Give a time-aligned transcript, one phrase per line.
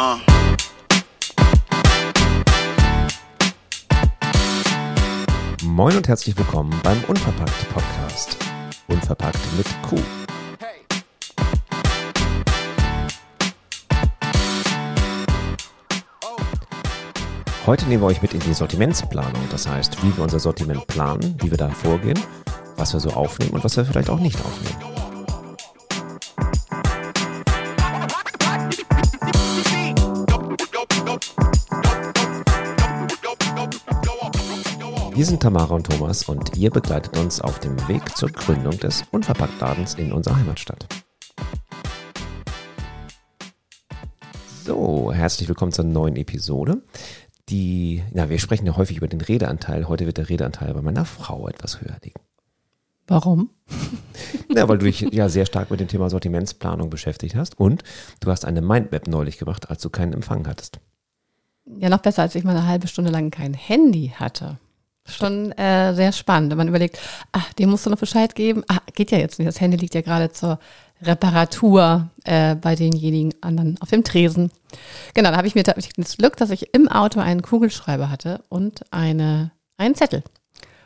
[0.00, 0.16] Uh.
[5.62, 8.38] Moin und herzlich willkommen beim Unverpackt Podcast.
[8.88, 9.98] Unverpackt mit Q.
[17.66, 19.42] Heute nehmen wir euch mit in die Sortimentsplanung.
[19.50, 22.18] Das heißt, wie wir unser Sortiment planen, wie wir da vorgehen,
[22.78, 24.89] was wir so aufnehmen und was wir vielleicht auch nicht aufnehmen.
[35.20, 39.04] Wir sind Tamara und Thomas und ihr begleitet uns auf dem Weg zur Gründung des
[39.10, 40.86] Unverpacktladens in unserer Heimatstadt.
[44.64, 46.82] So, herzlich willkommen zur neuen Episode.
[47.50, 49.88] Die, ja, wir sprechen ja häufig über den Redeanteil.
[49.88, 52.20] Heute wird der Redeanteil bei meiner Frau etwas höher liegen.
[53.06, 53.50] Warum?
[54.48, 57.82] Ja, weil du dich ja sehr stark mit dem Thema Sortimentsplanung beschäftigt hast und
[58.20, 60.80] du hast eine Mindmap neulich gemacht, als du keinen Empfang hattest.
[61.76, 64.58] Ja, noch besser, als ich mal eine halbe Stunde lang kein Handy hatte.
[65.10, 66.98] Schon äh, sehr spannend, wenn man überlegt,
[67.32, 68.62] ach, dem musst du noch Bescheid geben.
[68.68, 69.48] Ah, geht ja jetzt nicht.
[69.48, 70.58] Das Handy liegt ja gerade zur
[71.02, 74.50] Reparatur äh, bei denjenigen anderen auf dem Tresen.
[75.14, 78.42] Genau, da habe ich mir tatsächlich das Glück, dass ich im Auto einen Kugelschreiber hatte
[78.48, 80.22] und eine, einen Zettel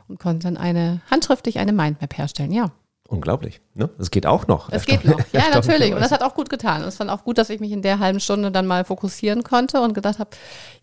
[0.08, 2.52] und konnte dann eine handschriftlich eine Mindmap herstellen.
[2.52, 2.72] Ja,
[3.06, 3.90] Unglaublich, ne?
[3.98, 4.72] Es geht auch noch.
[4.72, 5.20] es geht noch.
[5.32, 5.92] Ja, natürlich.
[5.92, 6.82] Und das hat auch gut getan.
[6.82, 9.42] Und es fand auch gut, dass ich mich in der halben Stunde dann mal fokussieren
[9.42, 10.30] konnte und gedacht habe,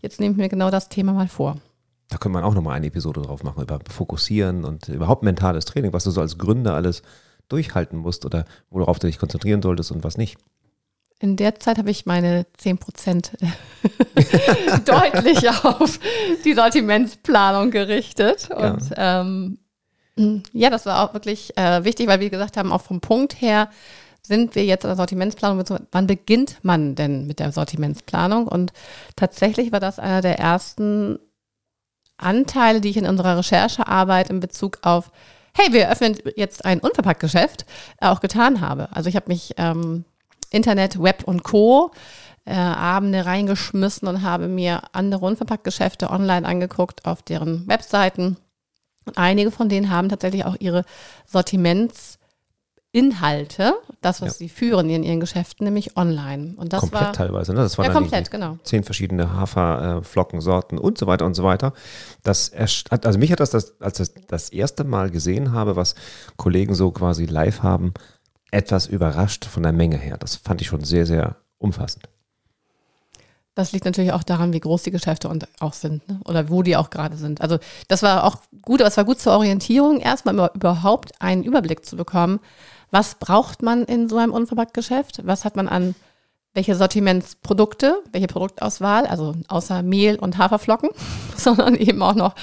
[0.00, 1.56] jetzt nehme ich mir genau das Thema mal vor.
[2.12, 5.94] Da könnte man auch nochmal eine Episode drauf machen, über Fokussieren und überhaupt mentales Training,
[5.94, 7.02] was du so als Gründer alles
[7.48, 10.36] durchhalten musst oder worauf du dich konzentrieren solltest und was nicht.
[11.20, 13.32] In der Zeit habe ich meine 10 Prozent
[14.84, 15.98] deutlich auf
[16.44, 18.50] die Sortimentsplanung gerichtet.
[18.50, 19.22] Und ja.
[19.22, 19.58] Ähm,
[20.52, 23.70] ja, das war auch wirklich äh, wichtig, weil wir gesagt haben, auch vom Punkt her
[24.20, 25.64] sind wir jetzt in der Sortimentsplanung.
[25.90, 28.48] Wann beginnt man denn mit der Sortimentsplanung?
[28.48, 28.74] Und
[29.16, 31.18] tatsächlich war das einer der ersten
[32.16, 35.10] Anteile, die ich in unserer Recherchearbeit in Bezug auf,
[35.54, 37.66] hey, wir öffnen jetzt ein Unverpacktgeschäft,
[38.00, 38.88] äh, auch getan habe.
[38.92, 40.04] Also ich habe mich ähm,
[40.50, 41.90] Internet, Web und Co.
[42.44, 48.36] Äh, Abende reingeschmissen und habe mir andere Unverpacktgeschäfte online angeguckt auf deren Webseiten
[49.04, 50.84] und einige von denen haben tatsächlich auch ihre
[52.92, 54.34] Sortimentsinhalte, das, was ja.
[54.34, 56.54] sie führen in ihren Geschäften, nämlich online.
[56.56, 57.60] Und das komplett war, teilweise, ne?
[57.60, 58.58] Das waren ja, komplett, genau.
[58.64, 61.72] Zehn verschiedene Haferflockensorten und so weiter und so weiter.
[62.22, 65.94] Das also mich hat das, das als ich das, das erste Mal gesehen habe, was
[66.36, 67.94] Kollegen so quasi live haben,
[68.50, 70.18] etwas überrascht von der Menge her.
[70.18, 72.08] Das fand ich schon sehr, sehr umfassend.
[73.54, 76.20] Das liegt natürlich auch daran, wie groß die Geschäfte und auch sind ne?
[76.24, 77.42] oder wo die auch gerade sind.
[77.42, 81.84] Also das war auch gut, aber es war gut zur Orientierung, erstmal überhaupt einen Überblick
[81.84, 82.40] zu bekommen,
[82.92, 85.96] was braucht man in so einem Unverpacktgeschäft, was hat man an
[86.54, 90.90] welche Sortimentsprodukte, welche Produktauswahl, also außer Mehl und Haferflocken,
[91.36, 92.36] sondern eben auch noch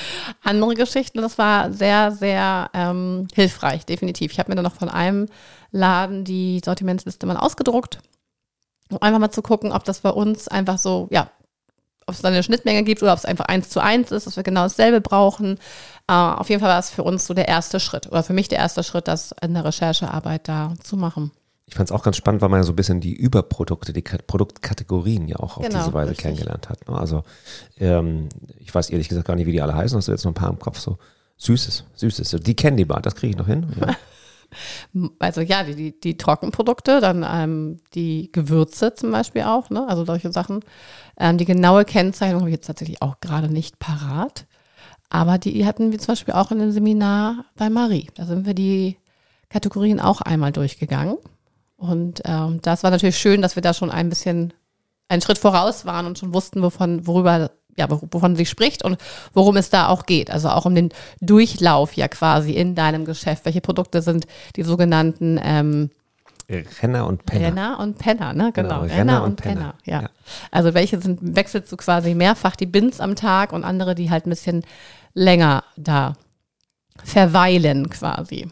[0.44, 1.22] andere Geschichten.
[1.22, 4.34] Das war sehr, sehr ähm, hilfreich, definitiv.
[4.34, 5.28] Ich habe mir dann noch von einem
[5.72, 8.00] Laden die Sortimentsliste mal ausgedruckt
[8.90, 11.30] um einfach mal zu gucken, ob das bei uns einfach so, ja,
[12.06, 14.36] ob es da eine Schnittmenge gibt oder ob es einfach eins zu eins ist, dass
[14.36, 15.60] wir genau dasselbe brauchen.
[16.10, 18.48] Uh, auf jeden Fall war es für uns so der erste Schritt oder für mich
[18.48, 21.30] der erste Schritt, das in der Recherchearbeit da zu machen.
[21.68, 24.02] Ich fand es auch ganz spannend, weil man ja so ein bisschen die Überprodukte, die
[24.02, 26.24] Produktkategorien ja auch auf genau, diese Weise richtig.
[26.24, 26.90] kennengelernt hat.
[26.90, 26.98] Ne?
[26.98, 27.24] Also
[27.78, 28.28] ähm,
[28.58, 29.96] ich weiß ehrlich gesagt gar nicht, wie die alle heißen.
[29.96, 30.80] Hast du jetzt noch ein paar im Kopf?
[30.80, 30.98] So
[31.38, 32.42] Süßes, Süßes.
[32.42, 33.68] Die Candy Bar, das kriege ich noch hin.
[33.80, 33.96] Ja.
[35.20, 39.88] Also ja, die, die, die Trockenprodukte, dann ähm, die Gewürze zum Beispiel auch, ne?
[39.88, 40.62] also solche Sachen.
[41.20, 44.48] Ähm, die genaue Kennzeichnung habe ich jetzt tatsächlich auch gerade nicht parat.
[45.10, 48.08] Aber die hatten wir zum Beispiel auch in einem Seminar bei Marie.
[48.16, 48.98] Da sind wir die
[49.50, 51.18] Kategorien auch einmal durchgegangen.
[51.78, 54.54] Und ähm, das war natürlich schön, dass wir da schon ein bisschen
[55.08, 58.98] einen Schritt voraus waren und schon wussten, wovon, worüber ja, wovon sie spricht und
[59.34, 60.30] worum es da auch geht.
[60.30, 60.90] Also auch um den
[61.22, 63.46] Durchlauf ja quasi in deinem Geschäft.
[63.46, 64.28] Welche Produkte sind
[64.58, 65.90] die sogenannten ähm,
[66.50, 67.48] Renner und Penner.
[67.48, 68.52] Renner und Penner, ne?
[68.54, 68.70] Genau.
[68.70, 68.82] genau.
[68.82, 69.56] Renner, Renner, und Penner.
[69.56, 69.74] Penner.
[69.86, 70.02] Ja.
[70.02, 70.10] ja.
[70.52, 74.26] Also welche sind, wechselst du quasi mehrfach die Bins am Tag und andere, die halt
[74.26, 74.64] ein bisschen
[75.14, 76.16] länger da
[77.04, 78.48] verweilen quasi.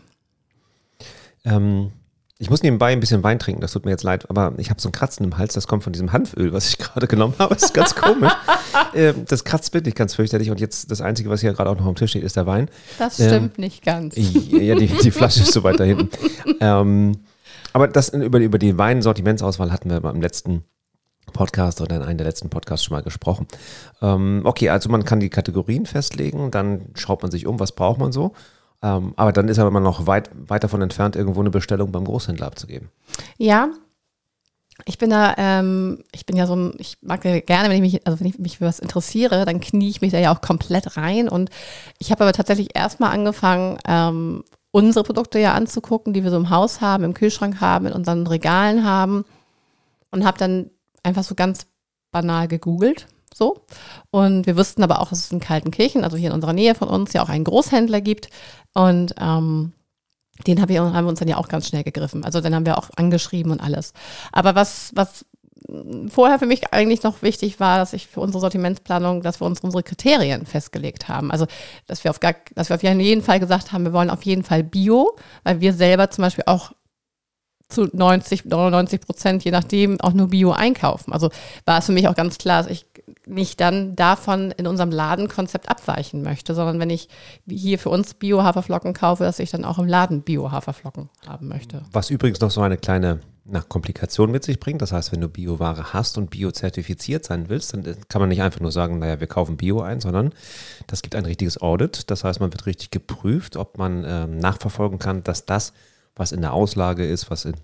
[1.46, 1.92] Ähm,
[2.40, 4.80] ich muss nebenbei ein bisschen Wein trinken, das tut mir jetzt leid, aber ich habe
[4.80, 7.56] so ein Kratzen im Hals, das kommt von diesem Hanföl, was ich gerade genommen habe.
[7.56, 8.32] Das ist ganz komisch.
[8.94, 11.88] ähm, das kratzt wirklich ganz fürchterlich und jetzt das Einzige, was hier gerade auch noch
[11.88, 12.70] am Tisch steht, ist der Wein.
[13.00, 14.16] Das stimmt ähm, nicht ganz.
[14.16, 16.10] Ja, die, die Flasche ist so weit da hinten.
[16.60, 17.20] Ähm,
[17.72, 20.64] aber das, über, über die Weinsortimentsauswahl hatten wir im letzten
[21.34, 23.48] Podcast oder in einem der letzten Podcasts schon mal gesprochen.
[24.02, 28.00] Ähm, okay, also man kann die Kategorien festlegen, dann schaut man sich um, was braucht
[28.00, 28.34] man so.
[28.82, 32.06] Ähm, aber dann ist aber immer noch weit, weit davon entfernt, irgendwo eine Bestellung beim
[32.06, 32.90] Großhändler abzugeben.
[33.38, 33.70] Ja,
[34.86, 37.94] Ich bin da, ähm, ich bin ja so ein, ich mag ja gerne, wenn ich
[37.94, 40.42] mich, also wenn ich mich für was interessiere, dann knie ich mich da ja auch
[40.42, 41.28] komplett rein.
[41.30, 41.50] Und
[41.98, 46.52] ich habe aber tatsächlich erstmal angefangen, ähm, unsere Produkte ja anzugucken, die wir so im
[46.52, 49.26] Haus haben, im Kühlschrank haben, in unseren Regalen haben.
[50.12, 50.70] Und habe dann
[51.08, 51.68] einfach so ganz
[52.12, 53.08] banal gegoogelt.
[53.34, 53.62] So.
[54.10, 56.88] Und wir wussten aber auch, dass es in Kaltenkirchen, also hier in unserer Nähe von
[56.88, 58.30] uns, ja auch einen Großhändler gibt.
[58.74, 59.74] Und ähm,
[60.46, 62.24] den hab ich, haben wir uns dann ja auch ganz schnell gegriffen.
[62.24, 63.94] Also dann haben wir auch angeschrieben und alles.
[64.32, 65.26] Aber was, was
[66.10, 69.60] vorher für mich eigentlich noch wichtig war, dass ich für unsere Sortimentsplanung, dass wir uns
[69.62, 71.32] unsere Kriterien festgelegt haben.
[71.32, 71.48] Also,
[71.88, 74.44] dass wir auf gar, dass wir auf jeden Fall gesagt haben, wir wollen auf jeden
[74.44, 76.72] Fall Bio, weil wir selber zum Beispiel auch
[77.70, 81.12] zu 90, 99 Prozent, je nachdem, auch nur Bio einkaufen.
[81.12, 81.30] Also
[81.66, 82.86] war es für mich auch ganz klar, dass ich
[83.26, 87.10] nicht dann davon in unserem Ladenkonzept abweichen möchte, sondern wenn ich
[87.48, 91.84] hier für uns Bio-Haferflocken kaufe, dass ich dann auch im Laden Bio-Haferflocken haben möchte.
[91.92, 93.20] Was übrigens noch so eine kleine
[93.50, 94.82] na, Komplikation mit sich bringt.
[94.82, 98.60] Das heißt, wenn du Bio-Ware hast und bio-zertifiziert sein willst, dann kann man nicht einfach
[98.60, 100.34] nur sagen, naja, wir kaufen Bio ein, sondern
[100.88, 102.12] das gibt ein richtiges Audit.
[102.12, 105.72] Das heißt, man wird richtig geprüft, ob man ähm, nachverfolgen kann, dass das,
[106.18, 107.56] was in der Auslage ist, was in,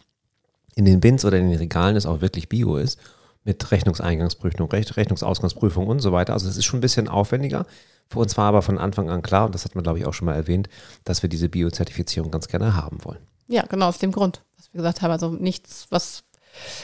[0.75, 2.99] in den Bins oder in den Regalen ist, auch wirklich Bio ist
[3.43, 6.33] mit Rechnungseingangsprüfung, Rechnungsausgangsprüfung und so weiter.
[6.33, 7.65] Also es ist schon ein bisschen aufwendiger.
[8.09, 10.13] Für uns war aber von Anfang an klar, und das hat man, glaube ich, auch
[10.13, 10.69] schon mal erwähnt,
[11.03, 13.19] dass wir diese Biozertifizierung ganz gerne haben wollen.
[13.47, 15.11] Ja, genau, aus dem Grund, was wir gesagt haben.
[15.11, 16.23] Also nichts, was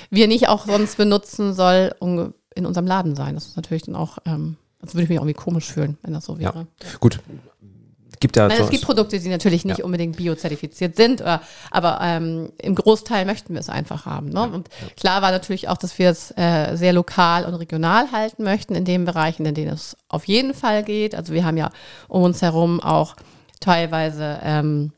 [0.10, 3.36] wir nicht auch sonst benutzen, soll in unserem Laden sein.
[3.36, 6.25] Das ist natürlich dann auch, ähm, also würde ich mich irgendwie komisch fühlen, wenn das
[6.25, 6.68] so wäre.
[6.83, 6.89] Ja.
[7.00, 7.22] Gut,
[8.19, 8.48] gibt ja.
[8.48, 9.86] Meine, es gibt Produkte, die natürlich nicht ja.
[9.86, 14.30] unbedingt biozertifiziert sind, oder, aber ähm, im Großteil möchten wir es einfach haben.
[14.30, 14.44] Ne?
[14.44, 18.75] Und klar war natürlich auch, dass wir es äh, sehr lokal und regional halten möchten
[18.75, 21.16] in den Bereichen, in denen es auf jeden Fall geht.
[21.16, 21.69] Also wir haben ja
[22.07, 23.16] um uns herum auch
[23.60, 24.92] teilweise ähm,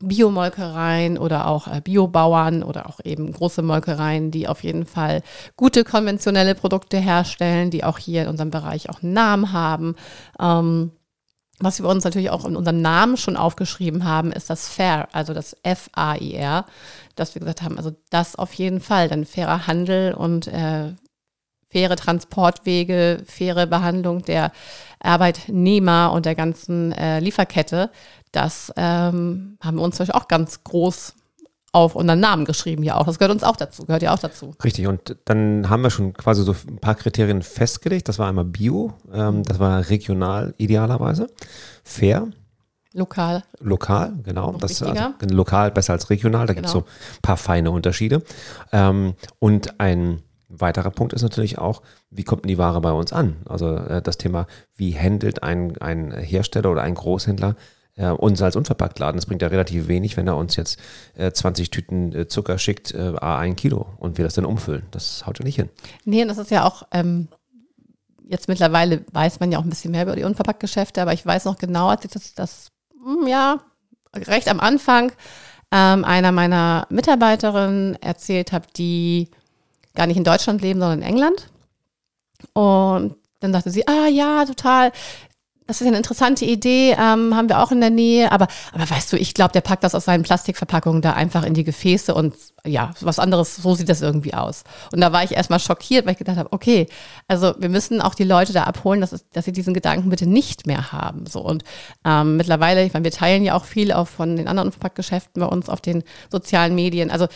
[0.00, 5.22] Biomolkereien oder auch äh, Biobauern oder auch eben große Molkereien, die auf jeden Fall
[5.56, 9.96] gute konventionelle Produkte herstellen, die auch hier in unserem Bereich auch einen Namen haben.
[10.40, 10.92] Ähm,
[11.60, 15.34] was wir uns natürlich auch in unserem Namen schon aufgeschrieben haben, ist das Fair, also
[15.34, 16.66] das F-A-I-R,
[17.14, 20.92] dass wir gesagt haben, also das auf jeden Fall, dann fairer Handel und äh,
[21.68, 24.52] faire Transportwege, faire Behandlung der
[25.00, 27.90] Arbeitnehmer und der ganzen äh, Lieferkette.
[28.32, 31.14] Das ähm, haben wir uns natürlich auch ganz groß
[31.74, 33.04] auf unseren Namen geschrieben ja auch.
[33.04, 34.54] Das gehört uns auch dazu, gehört ja auch dazu.
[34.62, 38.08] Richtig, und dann haben wir schon quasi so ein paar Kriterien festgelegt.
[38.08, 41.26] Das war einmal Bio, ähm, das war regional idealerweise,
[41.82, 42.28] fair.
[42.92, 43.42] Lokal.
[43.58, 44.52] Lokal, genau.
[44.52, 46.62] Das, also, lokal besser als regional, da genau.
[46.62, 48.22] gibt es so ein paar feine Unterschiede.
[48.70, 53.36] Ähm, und ein weiterer Punkt ist natürlich auch, wie kommt die Ware bei uns an?
[53.46, 54.46] Also äh, das Thema,
[54.76, 57.56] wie handelt ein, ein Hersteller oder ein Großhändler
[57.96, 60.78] äh, uns als Unverpacktladen, das bringt ja relativ wenig, wenn er uns jetzt
[61.14, 64.86] äh, 20 Tüten äh, Zucker schickt, äh, ein Kilo und wir das dann umfüllen.
[64.90, 65.70] Das haut ja nicht hin.
[66.04, 67.28] Nee, und das ist ja auch, ähm,
[68.28, 71.44] jetzt mittlerweile weiß man ja auch ein bisschen mehr über die Unverpacktgeschäfte, aber ich weiß
[71.44, 72.68] noch genau, als ich das, das
[73.02, 73.60] hm, ja,
[74.14, 75.12] recht am Anfang
[75.70, 79.30] ähm, einer meiner Mitarbeiterinnen erzählt habe, die
[79.94, 81.50] gar nicht in Deutschland leben, sondern in England.
[82.52, 84.92] Und dann sagte sie, ah ja, total,
[85.66, 88.30] das ist eine interessante Idee, ähm, haben wir auch in der Nähe.
[88.32, 91.54] Aber, aber weißt du, ich glaube, der packt das aus seinen Plastikverpackungen da einfach in
[91.54, 92.34] die Gefäße und
[92.66, 94.64] ja, was anderes, so sieht das irgendwie aus.
[94.92, 96.86] Und da war ich erstmal schockiert, weil ich gedacht habe, okay,
[97.28, 100.66] also wir müssen auch die Leute da abholen, dass, dass sie diesen Gedanken bitte nicht
[100.66, 101.26] mehr haben.
[101.26, 101.64] So und
[102.04, 105.46] ähm, mittlerweile, ich meine, wir teilen ja auch viel auch von den anderen Verpackgeschäften bei
[105.46, 107.10] uns auf den sozialen Medien.
[107.10, 107.26] Also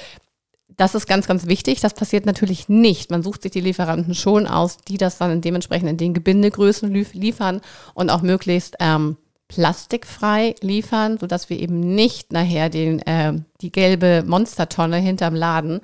[0.78, 1.80] das ist ganz, ganz wichtig.
[1.80, 3.10] Das passiert natürlich nicht.
[3.10, 7.60] Man sucht sich die Lieferanten schon aus, die das dann dementsprechend in den Gebindegrößen liefern
[7.94, 9.16] und auch möglichst ähm,
[9.48, 15.80] plastikfrei liefern, sodass wir eben nicht nachher den, äh, die gelbe Monstertonne hinterm Laden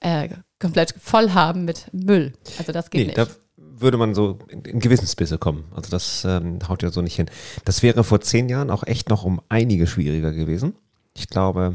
[0.00, 0.28] äh,
[0.60, 2.32] komplett voll haben mit Müll.
[2.58, 3.18] Also das geht nee, nicht.
[3.18, 3.26] Da
[3.56, 5.64] würde man so in, in Gewissensbisse kommen.
[5.74, 7.28] Also das ähm, haut ja so nicht hin.
[7.64, 10.76] Das wäre vor zehn Jahren auch echt noch um einige schwieriger gewesen.
[11.16, 11.74] Ich glaube,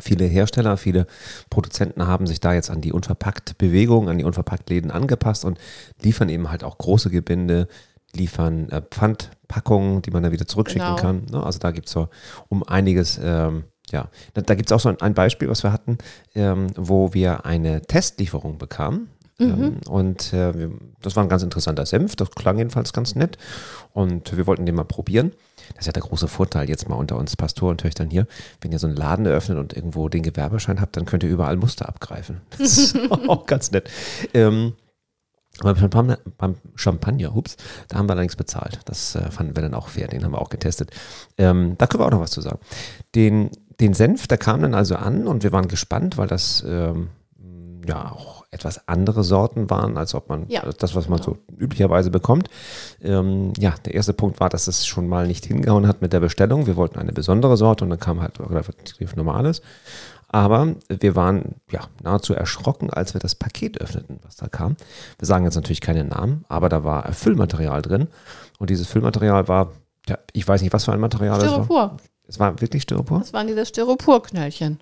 [0.00, 1.06] Viele Hersteller, viele
[1.50, 5.58] Produzenten haben sich da jetzt an die unverpackt Bewegung, an die unverpackt Läden angepasst und
[6.02, 7.68] liefern eben halt auch große Gebinde,
[8.14, 11.00] liefern äh, Pfandpackungen, die man dann wieder zurückschicken genau.
[11.00, 11.26] kann.
[11.30, 11.42] Ne?
[11.42, 12.08] Also da gibt es so
[12.48, 15.72] um einiges, ähm, ja, da, da gibt es auch so ein, ein, Beispiel, was wir
[15.72, 15.98] hatten,
[16.34, 19.08] ähm, wo wir eine Testlieferung bekamen.
[19.38, 19.50] Mhm.
[19.50, 20.52] Ähm, und äh,
[21.02, 23.36] das war ein ganz interessanter Senf, das klang jedenfalls ganz nett
[23.92, 25.32] und wir wollten den mal probieren.
[25.70, 28.26] Das ist ja der große Vorteil jetzt mal unter uns Pastorentöchtern hier.
[28.60, 31.56] Wenn ihr so einen Laden eröffnet und irgendwo den Gewerbeschein habt, dann könnt ihr überall
[31.56, 32.40] Muster abgreifen.
[32.58, 32.96] Das ist
[33.28, 33.90] auch ganz nett.
[34.32, 34.74] Ähm,
[35.60, 35.74] aber
[36.38, 37.56] beim Champagner, hups,
[37.88, 38.80] da haben wir allerdings bezahlt.
[38.86, 40.90] Das äh, fanden wir dann auch fair, den haben wir auch getestet.
[41.38, 42.58] Ähm, da können wir auch noch was zu sagen.
[43.14, 47.10] Den, den Senf, der kam dann also an und wir waren gespannt, weil das ähm,
[47.86, 51.36] ja auch etwas andere Sorten waren, als ob man Ja, das, was man genau.
[51.48, 52.48] so üblicherweise bekommt.
[53.02, 56.20] Ähm, ja, der erste Punkt war, dass es schon mal nicht hingehauen hat mit der
[56.20, 56.66] Bestellung.
[56.66, 59.60] Wir wollten eine besondere Sorte und dann kam halt relativ normales.
[60.28, 64.76] Aber wir waren ja nahezu erschrocken, als wir das Paket öffneten, was da kam.
[65.18, 68.08] Wir sagen jetzt natürlich keine Namen, aber da war Füllmaterial drin.
[68.58, 69.72] Und dieses Füllmaterial war,
[70.08, 71.50] ja, ich weiß nicht, was für ein Material es war.
[71.50, 71.96] Styropor.
[72.26, 73.20] Es war wirklich Styropor?
[73.20, 74.80] Das waren diese Styroporknöllchen.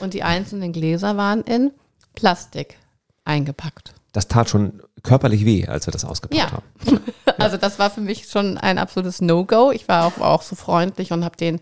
[0.00, 1.70] Und die einzelnen Gläser waren in
[2.14, 2.76] Plastik
[3.28, 3.94] eingepackt.
[4.12, 6.50] Das tat schon körperlich weh, als wir das ausgepackt Ja.
[6.52, 7.00] haben.
[7.38, 9.70] Also das war für mich schon ein absolutes No-Go.
[9.70, 11.60] Ich war auch, auch so freundlich und habe den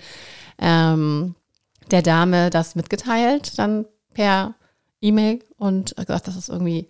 [0.58, 1.34] ähm,
[1.90, 4.54] der Dame das mitgeteilt, dann per
[5.02, 6.88] E-Mail und gesagt, dass es irgendwie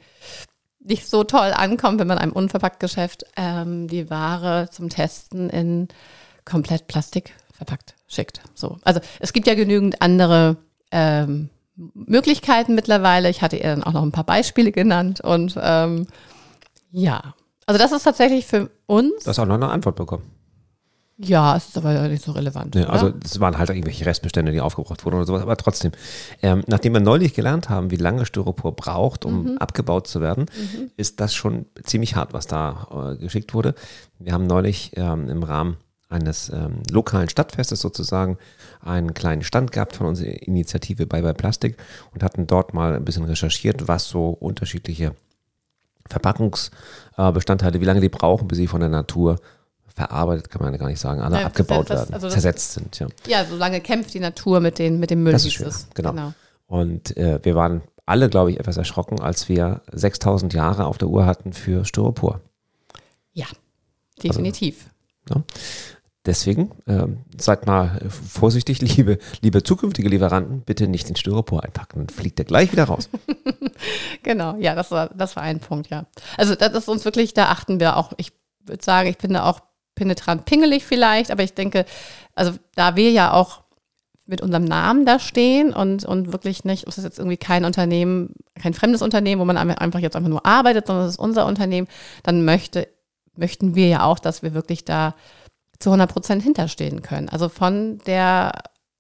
[0.79, 5.89] nicht so toll ankommt, wenn man einem Unverpacktgeschäft ähm, die Ware zum Testen in
[6.45, 8.41] komplett Plastik verpackt schickt.
[8.55, 8.79] So.
[8.85, 10.59] Also es gibt ja genügend andere
[10.93, 13.29] ähm, Möglichkeiten mittlerweile.
[13.31, 16.07] Ich hatte ihr dann auch noch ein paar Beispiele genannt und ähm,
[16.91, 17.35] ja.
[17.67, 19.25] Also das ist tatsächlich für uns.
[19.25, 20.23] Du hast auch noch eine Antwort bekommen.
[21.19, 22.77] Ja, es ist aber nicht so relevant.
[22.77, 22.91] Oder?
[22.93, 25.93] also es waren halt irgendwelche Restbestände, die aufgebraucht wurden oder sowas, aber trotzdem.
[26.43, 29.59] Ähm, nachdem wir neulich gelernt haben, wie lange Styropor braucht, um Mhm.
[29.59, 30.45] abgebaut zu werden,
[30.99, 33.75] ist das schon ziemlich hart, was da äh, geschickt wurde.
[34.19, 38.39] Wir haben neulich ähm, im Rahmen eines ähm, lokalen Stadtfestes sozusagen
[38.81, 41.77] einen kleinen Stand gehabt von unserer Initiative Bye Bye Plastik
[42.15, 45.15] und hatten dort mal ein bisschen recherchiert, was so unterschiedliche
[46.09, 49.41] Verpackungsbestandteile, wie lange die brauchen, bis sie von der Natur
[49.95, 52.99] verarbeitet, kann man ja gar nicht sagen, alle Ja, abgebaut das- werden, also zersetzt sind.
[52.99, 53.09] Ja.
[53.27, 55.33] ja, solange kämpft die Natur mit, den, mit dem Müll.
[55.33, 55.89] Das ist schön, es.
[55.95, 56.33] genau.
[56.67, 61.09] Und äh, wir waren alle, glaube ich, etwas erschrocken, als wir 6000 Jahre auf der
[61.09, 62.41] Uhr hatten für Styropor.
[63.33, 63.47] Ja,
[64.23, 64.87] definitiv.
[66.27, 72.09] Deswegen ähm, seid mal vorsichtig, liebe, liebe zukünftige Lieferanten, bitte nicht in Styropor einpacken, dann
[72.09, 73.09] fliegt der gleich wieder raus.
[74.23, 76.07] Genau, ja, das war, das war ein Punkt, ja.
[76.37, 78.33] Also das ist uns wirklich, da achten wir auch, ich
[78.65, 79.61] würde sagen, ich bin da auch
[79.95, 81.85] penetrant pingelig vielleicht, aber ich denke,
[82.35, 83.63] also da wir ja auch
[84.25, 88.35] mit unserem Namen da stehen und, und wirklich nicht, es ist jetzt irgendwie kein Unternehmen,
[88.61, 91.47] kein fremdes Unternehmen, wo man ein- einfach jetzt einfach nur arbeitet, sondern es ist unser
[91.47, 91.87] Unternehmen,
[92.23, 92.89] dann möchte,
[93.37, 95.15] möchten wir ja auch, dass wir wirklich da
[95.79, 97.29] zu 100 Prozent hinterstehen können.
[97.29, 98.53] Also von der,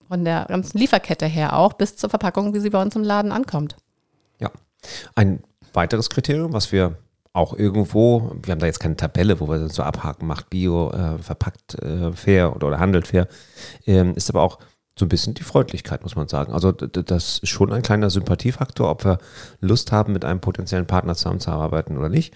[0.09, 3.33] von der ganzen Lieferkette her auch bis zur Verpackung, wie sie bei uns im Laden
[3.33, 3.77] ankommt.
[4.39, 4.51] Ja.
[5.15, 5.43] Ein
[5.73, 6.97] weiteres Kriterium, was wir
[7.33, 10.91] auch irgendwo, wir haben da jetzt keine Tabelle, wo wir das so abhaken, macht Bio,
[10.91, 13.29] äh, verpackt äh, fair oder, oder handelt fair,
[13.87, 14.59] ähm, ist aber auch
[14.99, 16.55] so ein bisschen die Freundlichkeit, muss man sagen.
[16.55, 19.19] Also das ist schon ein kleiner Sympathiefaktor, ob wir
[19.61, 22.35] Lust haben, mit einem potenziellen Partner zusammenzuarbeiten oder nicht.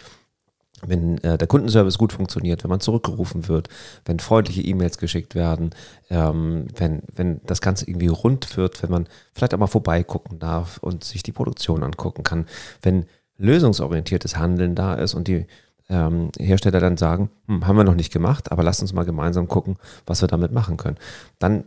[0.87, 3.69] Wenn äh, der Kundenservice gut funktioniert, wenn man zurückgerufen wird,
[4.05, 5.71] wenn freundliche E-Mails geschickt werden,
[6.09, 10.79] ähm, wenn, wenn das Ganze irgendwie rund wird, wenn man vielleicht auch mal vorbeigucken darf
[10.79, 12.47] und sich die Produktion angucken kann,
[12.83, 13.07] wenn
[13.37, 15.47] lösungsorientiertes Handeln da ist und die
[15.89, 19.49] ähm, Hersteller dann sagen, hm, haben wir noch nicht gemacht, aber lasst uns mal gemeinsam
[19.49, 20.97] gucken, was wir damit machen können.
[21.39, 21.65] Dann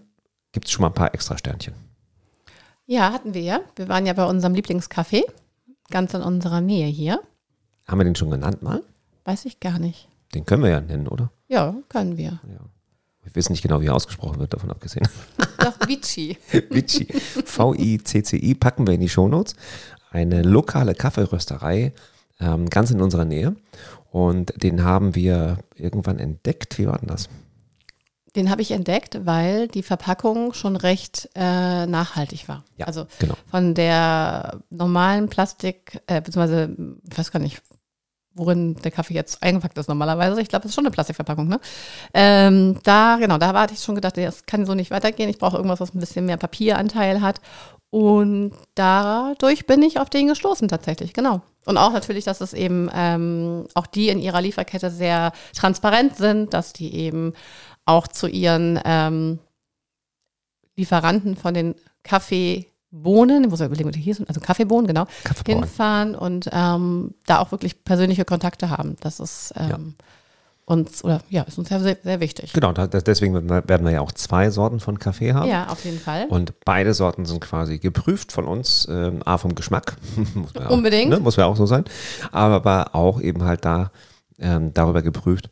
[0.51, 1.74] gibt es schon mal ein paar extra Sternchen.
[2.86, 3.60] Ja, hatten wir ja.
[3.75, 5.24] Wir waren ja bei unserem Lieblingscafé,
[5.89, 7.22] ganz in unserer Nähe hier.
[7.88, 8.82] Haben wir den schon genannt mal?
[9.25, 10.10] Weiß ich gar nicht.
[10.34, 11.32] Den können wir ja nennen, oder?
[11.48, 12.39] Ja, können wir.
[13.22, 15.08] Wir wissen nicht genau, wie er ausgesprochen wird, davon abgesehen.
[15.60, 16.38] Doch, Vici.
[16.70, 17.06] Vici.
[17.06, 19.56] V-I-C-C-I packen wir in die Shownotes.
[20.12, 21.94] Eine lokale Kaffeerösterei,
[22.39, 23.56] ähm, ganz in unserer Nähe.
[24.12, 26.77] Und den haben wir irgendwann entdeckt.
[26.77, 27.30] Wie war denn das?
[28.36, 32.63] Den habe ich entdeckt, weil die Verpackung schon recht äh, nachhaltig war.
[32.77, 33.36] Ja, also genau.
[33.50, 36.75] von der normalen Plastik, äh, beziehungsweise,
[37.10, 37.62] ich weiß gar nicht,
[38.36, 40.42] worin der Kaffee jetzt eingepackt ist normalerweise.
[40.42, 41.60] Ich glaube, das ist schon eine Plastikverpackung, ne?
[42.13, 45.30] Ähm, da, genau, da hatte ich schon gedacht, das kann so nicht weitergehen.
[45.30, 47.42] Ich brauche irgendwas, was ein bisschen mehr Papieranteil hat.
[47.90, 51.42] Und dadurch bin ich auf den gestoßen tatsächlich, genau.
[51.66, 56.56] Und auch natürlich, dass es eben ähm, auch die in ihrer Lieferkette sehr transparent sind,
[56.56, 57.34] dass die eben
[57.86, 59.40] auch zu ihren ähm,
[60.75, 65.05] Lieferanten von den Kaffeebohnen, ich muss ja überlegen, was die hier sind, also Kaffeebohnen, genau,
[65.23, 65.63] Kaffeebauern.
[65.63, 68.97] hinfahren und ähm, da auch wirklich persönliche Kontakte haben.
[69.01, 69.95] Das ist ähm,
[70.65, 72.53] uns, oder ja, ist uns ja sehr, sehr wichtig.
[72.53, 75.50] Genau, da, deswegen werden wir ja auch zwei Sorten von Kaffee haben.
[75.50, 76.27] Ja, auf jeden Fall.
[76.29, 79.97] Und beide Sorten sind quasi geprüft von uns, ähm, A vom Geschmack,
[80.35, 81.13] muss man ja Unbedingt.
[81.13, 81.85] Auch, ne, muss ja auch so sein,
[82.31, 83.91] aber auch eben halt da
[84.39, 85.50] ähm, darüber geprüft,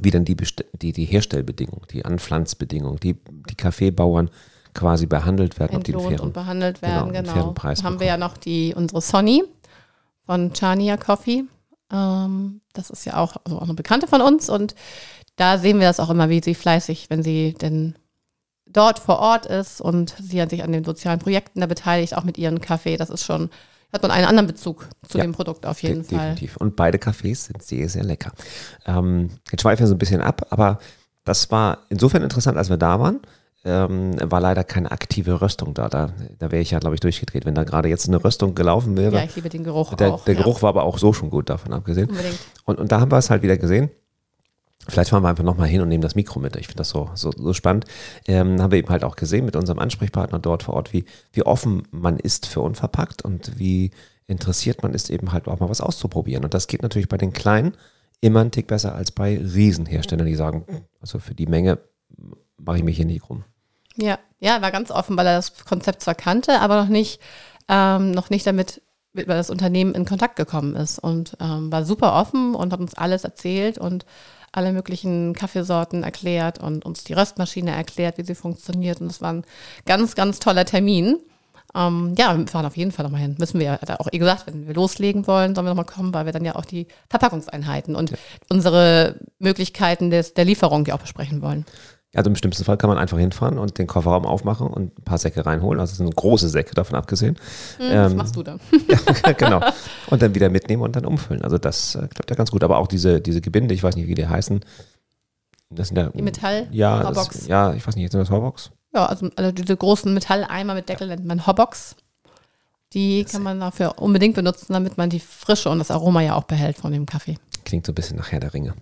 [0.00, 3.16] wie dann die, Best die, die Herstellbedingungen, die Anpflanzbedingungen, die,
[3.48, 4.30] die Kaffeebauern
[4.74, 7.32] quasi behandelt werden, ob die einen entlohnt fairen, und behandelt werden, genau, einen genau.
[7.32, 9.44] fairen Preis Dann haben wir ja noch die, unsere Sonny
[10.26, 11.44] von Chania Coffee.
[11.92, 14.74] Ähm, das ist ja auch, also auch eine Bekannte von uns und
[15.36, 17.96] da sehen wir das auch immer, wie sie fleißig, wenn sie denn
[18.66, 22.24] dort vor Ort ist und sie hat sich an den sozialen Projekten da beteiligt, auch
[22.24, 22.96] mit ihren Kaffee.
[22.96, 23.50] Das ist schon
[23.92, 26.30] hat man einen anderen Bezug zu Ja, dem Produkt auf jeden De Fall.
[26.30, 26.56] Definitiv.
[26.58, 28.32] Und beide Kaffees sind sehr, sehr lecker.
[28.86, 30.78] Ähm, jetzt schweifen wir so ein bisschen ab, aber
[31.24, 33.20] das war insofern interessant, als wir da waren.
[33.62, 35.88] Ähm, war leider keine aktive Röstung da.
[35.88, 38.96] Da, da wäre ich ja, glaube ich, durchgedreht, wenn da gerade jetzt eine Röstung gelaufen
[38.96, 39.16] wäre.
[39.16, 40.24] Ja, ich liebe den Geruch der, auch.
[40.24, 40.40] der ja.
[40.42, 42.08] Geruch war aber auch so schon gut, davon abgesehen.
[42.08, 42.38] Unbedingt.
[42.64, 43.90] Und, und da haben wir es halt wieder gesehen.
[44.88, 46.56] Vielleicht fahren wir einfach nochmal hin und nehmen das Mikro mit.
[46.56, 47.84] Ich finde das so, so, so spannend.
[48.26, 51.42] Ähm, haben wir eben halt auch gesehen mit unserem Ansprechpartner dort vor Ort, wie, wie
[51.42, 53.90] offen man ist für unverpackt und wie
[54.26, 56.44] interessiert man ist, eben halt auch mal was auszuprobieren.
[56.44, 57.74] Und das geht natürlich bei den Kleinen
[58.22, 60.64] immer einen Tick besser als bei Riesenherstellern, die sagen,
[61.00, 61.78] also für die Menge
[62.58, 63.44] mache ich mich hier nicht rum.
[64.00, 67.20] Ja, ja, er war ganz offen, weil er das Konzept zwar kannte, aber noch nicht,
[67.68, 71.84] ähm, noch nicht damit mit weil das Unternehmen in Kontakt gekommen ist und ähm, war
[71.84, 74.06] super offen und hat uns alles erzählt und
[74.52, 79.00] alle möglichen Kaffeesorten erklärt und uns die Röstmaschine erklärt, wie sie funktioniert.
[79.00, 79.44] Und es war ein
[79.86, 81.18] ganz, ganz toller Termin.
[81.74, 83.36] Ähm, ja, wir fahren auf jeden Fall nochmal hin.
[83.38, 86.12] Müssen wir ja, hat auch eh gesagt, wenn wir loslegen wollen, sollen wir nochmal kommen,
[86.12, 88.12] weil wir dann ja auch die Verpackungseinheiten und
[88.48, 91.64] unsere Möglichkeiten des, der Lieferung ja auch besprechen wollen.
[92.14, 95.18] Also im schlimmsten Fall kann man einfach hinfahren und den Kofferraum aufmachen und ein paar
[95.18, 95.78] Säcke reinholen.
[95.78, 97.36] Also es sind große Säcke davon abgesehen.
[97.78, 98.56] Hm, was Ähm, machst du da?
[99.26, 99.60] Ja, genau.
[100.08, 101.42] Und dann wieder mitnehmen und dann umfüllen.
[101.42, 102.64] Also das äh, klappt ja ganz gut.
[102.64, 104.60] Aber auch diese, diese Gebinde, ich weiß nicht, wie die heißen.
[105.70, 108.72] Das sind ja, Die Metall ja, das, ja, ich weiß nicht, sind das Hotbox?
[108.92, 111.94] Ja, also, also diese großen Metalleimer mit Deckel nennt man Hobbox.
[112.92, 116.42] Die kann man dafür unbedingt benutzen, damit man die Frische und das Aroma ja auch
[116.42, 117.36] behält von dem Kaffee.
[117.64, 118.74] Klingt so ein bisschen nach Herr der Ringe.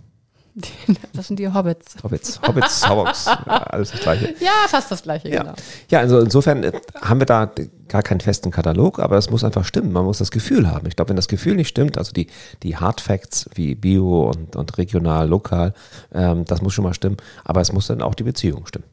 [1.13, 1.97] Das sind die Hobbits.
[2.03, 2.85] Hobbits, Hobbits,
[3.27, 3.33] ja,
[3.65, 4.35] alles das gleiche.
[4.41, 5.43] Ja, fast das gleiche, Ja.
[5.43, 5.55] genau.
[5.91, 7.51] ja, also insofern äh, haben wir da
[7.89, 9.93] gar keinen festen Katalog, aber es muss einfach stimmen.
[9.93, 10.87] Man muss das Gefühl haben.
[10.87, 12.29] Ich glaube, wenn das Gefühl nicht stimmt, also die,
[12.63, 15.75] die Hard Facts wie Bio und, und regional, lokal,
[16.13, 17.17] ähm, das muss schon mal stimmen.
[17.45, 18.85] Aber es muss dann auch die Beziehung stimmen.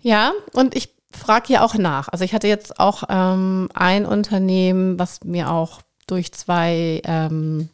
[0.00, 2.08] Ja, und ich frage hier auch nach.
[2.08, 7.68] Also ich hatte jetzt auch ähm, ein Unternehmen, was mir auch durch zwei ähm,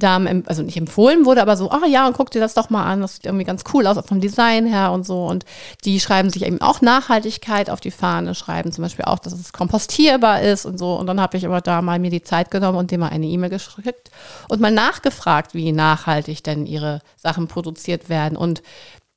[0.00, 2.84] Em- also nicht empfohlen wurde, aber so, ach ja, und guck dir das doch mal
[2.84, 5.26] an, das sieht irgendwie ganz cool aus, auch vom Design her und so.
[5.26, 5.44] Und
[5.84, 9.52] die schreiben sich eben auch Nachhaltigkeit auf die Fahne, schreiben zum Beispiel auch, dass es
[9.52, 10.94] kompostierbar ist und so.
[10.94, 13.26] Und dann habe ich aber da mal mir die Zeit genommen und dem mal eine
[13.26, 14.10] E-Mail geschickt
[14.48, 18.62] und mal nachgefragt, wie nachhaltig denn ihre Sachen produziert werden und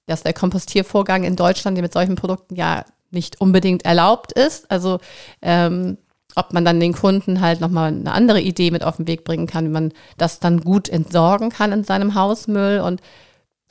[0.07, 4.69] dass der Kompostiervorgang in Deutschland mit solchen Produkten ja nicht unbedingt erlaubt ist.
[4.69, 4.99] Also
[5.41, 5.97] ähm,
[6.35, 9.47] ob man dann den Kunden halt nochmal eine andere Idee mit auf den Weg bringen
[9.47, 12.81] kann, wie man das dann gut entsorgen kann in seinem Hausmüll.
[12.81, 13.01] Und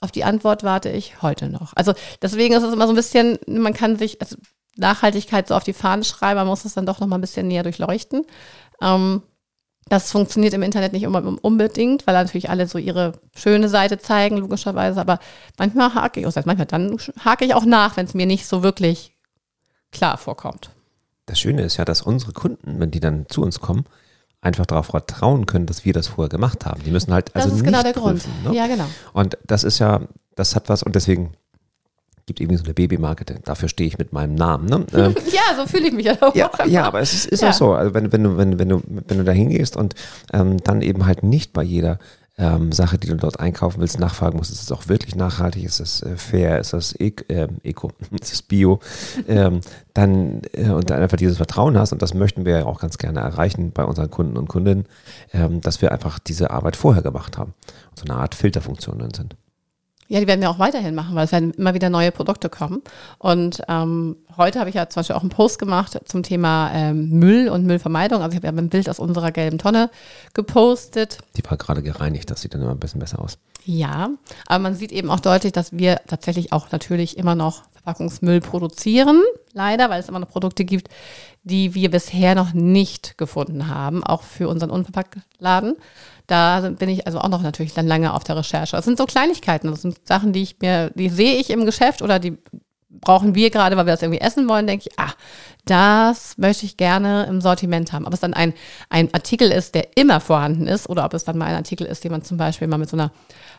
[0.01, 1.73] auf die Antwort warte ich heute noch.
[1.77, 4.37] Also deswegen ist es immer so ein bisschen, man kann sich also
[4.77, 7.63] Nachhaltigkeit so auf die Fahne schreiben, man muss es dann doch nochmal ein bisschen näher
[7.63, 8.25] durchleuchten.
[8.83, 9.23] Ähm,
[9.89, 14.39] das funktioniert im Internet nicht immer unbedingt, weil natürlich alle so ihre schöne Seite zeigen,
[14.39, 14.99] logischerweise.
[15.01, 15.19] Aber
[15.59, 18.63] manchmal hake ich, also manchmal dann hake ich auch nach, wenn es mir nicht so
[18.63, 19.13] wirklich
[19.93, 20.71] klar vorkommt.
[21.27, 23.85] Das Schöne ist ja, dass unsere Kunden, wenn die dann zu uns kommen,
[24.43, 26.83] einfach darauf vertrauen können, dass wir das vorher gemacht haben.
[26.85, 28.23] Die müssen halt also das ist nicht genau der Grund.
[28.23, 28.55] prüfen, Ne?
[28.57, 28.85] Ja, genau.
[29.15, 30.01] Und das ist ja,
[30.35, 31.33] das hat was und deswegen
[32.27, 34.67] gibt irgendwie so eine Babymarke, denn dafür stehe ich mit meinem Namen.
[34.67, 34.85] Ne?
[34.95, 36.35] Ähm, Ja, so fühle ich mich ja auch.
[36.35, 37.51] ja, ja, aber es ist, ist Ja.
[37.51, 37.73] auch so.
[37.73, 39.95] Also wenn, wenn, du, wenn, wenn, du, wenn du da hingehst und
[40.33, 41.99] ähm, dann eben halt nicht bei jeder
[42.37, 45.81] ähm, Sache, die du dort einkaufen willst, nachfragen musst, ist es auch wirklich nachhaltig, ist
[45.81, 48.81] es äh, fair, ist e ähm, eco, ist es bio,
[49.29, 49.61] ähm,
[49.93, 52.99] dann äh, und dann einfach dieses Vertrauen hast und das möchten wir ja auch ganz
[52.99, 54.87] gerne erreichen bei unseren Kunden und Kundinnen,
[55.33, 57.55] ähm, dass wir einfach diese Arbeit vorher gemacht haben
[57.95, 59.37] so eine Art Filterfunktion drin sind.
[60.09, 62.83] Ja, die werden wir auch weiterhin machen, weil es werden immer wieder neue Produkte kommen.
[63.19, 67.11] Und ähm, heute habe ich ja zum Beispiel auch einen Post gemacht zum Thema ähm,
[67.11, 68.21] Müll und Müllvermeidung.
[68.21, 69.91] Also ich habe ja ein Bild aus unserer gelben Tonne
[70.35, 71.19] gepostet.
[71.37, 73.39] Die war gerade gereinigt, das sieht dann immer ein bisschen besser aus.
[73.65, 74.11] Ja,
[74.47, 79.23] aber man sieht eben auch deutlich, dass wir tatsächlich auch natürlich immer noch Verpackungsmüll produzieren.
[79.55, 80.89] Leider, weil es immer noch Produkte gibt,
[81.45, 85.77] die wir bisher noch nicht gefunden haben, auch für unseren Unverpacktladen.
[86.27, 88.77] Da bin ich also auch noch natürlich dann lange auf der Recherche.
[88.77, 92.03] Das sind so Kleinigkeiten, das sind Sachen, die ich mir, die sehe ich im Geschäft
[92.03, 92.37] oder die
[93.01, 95.13] brauchen wir gerade, weil wir das irgendwie essen wollen, denke ich, ah,
[95.67, 98.07] das möchte ich gerne im Sortiment haben.
[98.07, 98.55] Ob es dann ein,
[98.89, 102.05] ein Artikel ist, der immer vorhanden ist, oder ob es dann mal ein Artikel ist,
[102.05, 103.11] den man zum Beispiel mal mit so einer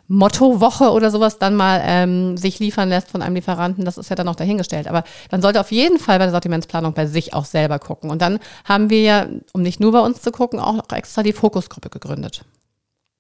[0.08, 4.16] Mottowoche oder sowas dann mal ähm, sich liefern lässt von einem Lieferanten, das ist ja
[4.16, 4.88] dann auch dahingestellt.
[4.88, 8.12] Aber man sollte auf jeden Fall bei der Sortimentsplanung bei sich auch selber gucken.
[8.12, 11.24] Und dann haben wir ja, um nicht nur bei uns zu gucken, auch noch extra
[11.24, 12.46] die Fokusgruppe gegründet.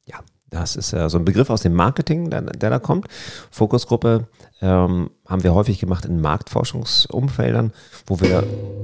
[0.06, 0.19] Ja,
[0.52, 3.08] das ist äh, so ein Begriff aus dem Marketing, der, der da kommt.
[3.50, 4.28] Fokusgruppe
[4.62, 7.74] ähm, haben wir häufig gemacht in Marktforschungsumfeldern,
[8.06, 8.43] wo wir,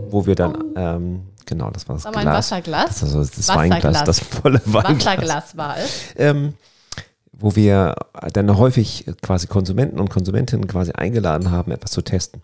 [0.09, 2.51] wo wir dann, ähm, genau, das war das Das war mein Glas.
[2.51, 2.99] Wasserglas.
[2.99, 3.83] Das, war so das Wasserglas.
[3.83, 5.05] Weinglas, das volle Weinglas.
[5.05, 6.15] Wasserglas war es.
[6.17, 6.55] Ähm,
[7.41, 7.95] wo wir
[8.33, 12.41] dann häufig quasi Konsumenten und Konsumentinnen quasi eingeladen haben, etwas zu testen.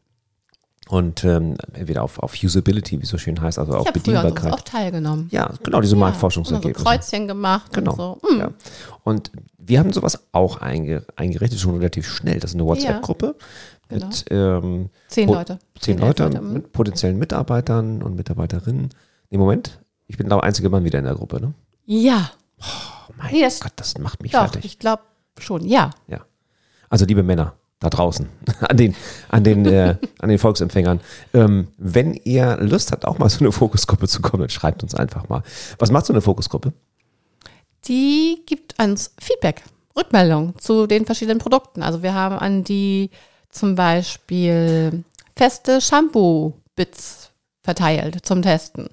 [0.89, 3.93] Und ähm, entweder auf, auf Usability, wie es so schön heißt, also Ich auf früher
[3.93, 4.53] Bedienbarkeit.
[4.53, 5.27] auch teilgenommen.
[5.31, 6.79] Ja, genau, diese Ja, Marktforschungsergebnisse.
[6.79, 7.91] So Kreuzchen gemacht Genau.
[7.91, 8.29] und so.
[8.29, 8.39] Hm.
[8.39, 8.49] Ja.
[9.03, 12.39] Und wir haben sowas auch einge eingerichtet, schon relativ schnell.
[12.39, 13.35] Das ist eine WhatsApp-Gruppe
[13.89, 15.59] mit ähm, Zehn Leute.
[15.79, 16.53] zehn elf Leute hm.
[16.53, 18.89] mit potenziellen Mitarbeitern und Mitarbeiterinnen.
[19.29, 21.53] Nee, Moment, ich bin der einzige Mann wieder in der Gruppe, ne?
[21.85, 24.65] Ja, Oh mein das- Gott, das macht mich doch, fertig.
[24.65, 25.03] ich glaube
[25.39, 25.91] schon, ja.
[26.07, 26.25] Ja.
[26.89, 28.27] Also liebe Männer da draußen,
[28.61, 28.95] an den,
[29.29, 30.99] an den, äh, an den Volksempfängern,
[31.33, 34.95] ähm, wenn ihr Lust habt, auch mal so eine Fokusgruppe zu kommen, dann schreibt uns
[34.95, 35.43] einfach mal.
[35.77, 36.73] Was macht so eine Fokusgruppe?
[37.85, 39.63] Die gibt uns Feedback,
[39.95, 41.83] Rückmeldung zu den verschiedenen Produkten.
[41.83, 43.11] Also wir haben an die
[43.49, 45.03] zum Beispiel
[45.35, 47.31] feste Shampoo-Bits
[47.63, 48.89] verteilt zum Testen.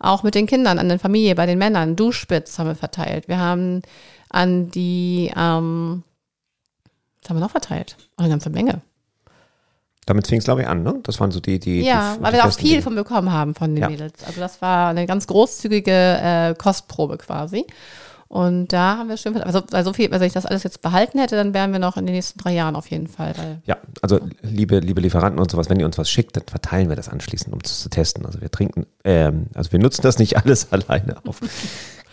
[0.00, 1.94] Auch mit den Kindern, an der Familie, bei den Männern.
[1.94, 3.28] Duschbits haben wir verteilt.
[3.28, 3.82] Wir haben
[4.30, 6.02] an die, ähm,
[7.22, 7.96] was haben wir noch verteilt?
[8.16, 8.80] Auch eine ganze Menge.
[10.06, 10.98] Damit fing es, glaube ich, an, ne?
[11.02, 11.82] Das waren so die, die.
[11.82, 12.82] Ja, die, weil die wir auch viel Dinge.
[12.82, 13.90] von bekommen haben von den Ja.
[13.90, 14.24] Mädels.
[14.24, 17.66] Also das war eine ganz großzügige äh, Kostprobe quasi.
[18.30, 20.82] Und da haben wir schön, also, also so viel, also wenn ich das alles jetzt
[20.82, 23.34] behalten hätte, dann wären wir noch in den nächsten drei Jahren auf jeden Fall.
[23.36, 26.88] Weil, Ja, also liebe, liebe Lieferanten und sowas, wenn ihr uns was schickt, dann verteilen
[26.88, 28.24] wir das anschließend, um es zu testen.
[28.24, 31.40] Also wir trinken, ähm, also wir nutzen das nicht alles alleine auf.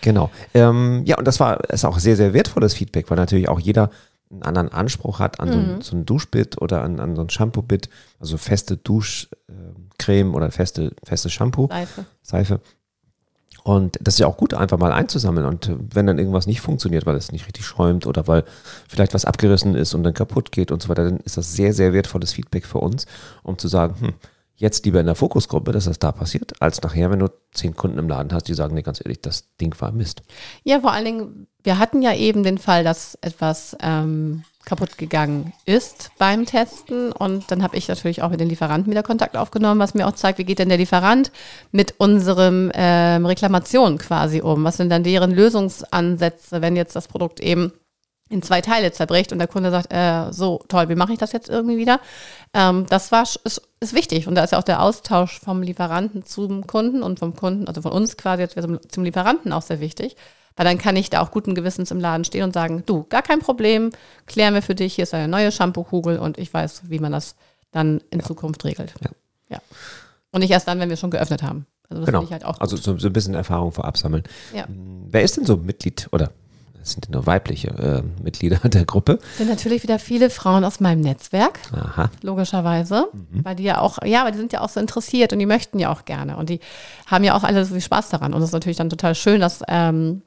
[0.02, 0.32] genau.
[0.56, 3.92] Ähm, ja, und das war ist auch sehr, sehr wertvolles Feedback, weil natürlich auch jeder
[4.32, 7.30] einen anderen Anspruch hat an so, ein, so ein Duschbit oder an, an so ein
[7.30, 11.68] Shampoo-Bit, also feste Duschcreme oder feste, feste Shampoo.
[11.68, 12.06] Seife.
[12.24, 12.60] Seife.
[13.68, 15.46] Und das ist ja auch gut, einfach mal einzusammeln.
[15.46, 18.46] Und wenn dann irgendwas nicht funktioniert, weil es nicht richtig schäumt oder weil
[18.88, 21.74] vielleicht was abgerissen ist und dann kaputt geht und so weiter, dann ist das sehr,
[21.74, 23.08] sehr wertvolles Feedback für uns,
[23.44, 24.14] um zu sagen, hm,
[24.56, 28.00] jetzt lieber in der Fokusgruppe, dass das da passiert, als nachher, wenn du zehn Kunden
[28.00, 30.22] im Laden hast, die sagen, nee, ganz ehrlich, das Ding war Mist.
[30.64, 35.54] Ja, vor allen Dingen, wir hatten ja eben den Fall, dass etwas ähm, kaputt gegangen
[35.66, 37.12] ist beim Testen.
[37.12, 40.14] Und dann habe ich natürlich auch mit den Lieferanten wieder Kontakt aufgenommen, was mir auch
[40.14, 41.32] zeigt, wie geht denn der Lieferant
[41.72, 44.64] mit unserem ähm, Reklamation quasi um?
[44.66, 47.72] Was sind dann deren Lösungsansätze, wenn jetzt das Produkt eben
[48.30, 51.32] in zwei Teile zerbricht und der Kunde sagt, äh, so toll, wie mache ich das
[51.32, 52.02] jetzt irgendwie wieder?
[52.54, 56.26] Ähm, das war ist, ist wichtig und da ist ja auch der Austausch vom Lieferanten
[56.26, 58.58] zum Kunden und vom Kunden, also von uns quasi jetzt
[58.90, 60.18] zum Lieferanten auch sehr wichtig,
[60.58, 63.22] weil dann kann ich da auch guten Gewissens im Laden stehen und sagen, du, gar
[63.22, 63.92] kein Problem,
[64.26, 67.36] klären wir für dich, hier ist eine neue Shampoo-Kugel und ich weiß, wie man das
[67.72, 68.94] dann in Zukunft regelt.
[69.02, 69.12] Ja.
[69.50, 69.62] ja.
[70.32, 71.66] Und nicht erst dann, wenn wir schon geöffnet haben.
[71.90, 72.30] Also das genau.
[72.30, 74.24] halt auch also so, so ein bisschen Erfahrung vorab sammeln.
[74.54, 74.66] Ja.
[74.68, 76.32] Wer ist denn so Mitglied oder
[76.82, 79.20] es sind nur weibliche äh, Mitglieder der Gruppe?
[79.38, 81.60] sind natürlich wieder viele Frauen aus meinem Netzwerk.
[81.72, 82.10] Aha.
[82.24, 83.08] logischerweise,
[83.44, 85.80] weil die ja auch, ja, weil die sind ja auch so interessiert und die möchten
[85.80, 86.60] ja auch gerne und die
[87.06, 89.40] haben ja auch alle so viel Spaß daran und es ist natürlich dann total schön,
[89.40, 90.24] dass ähm,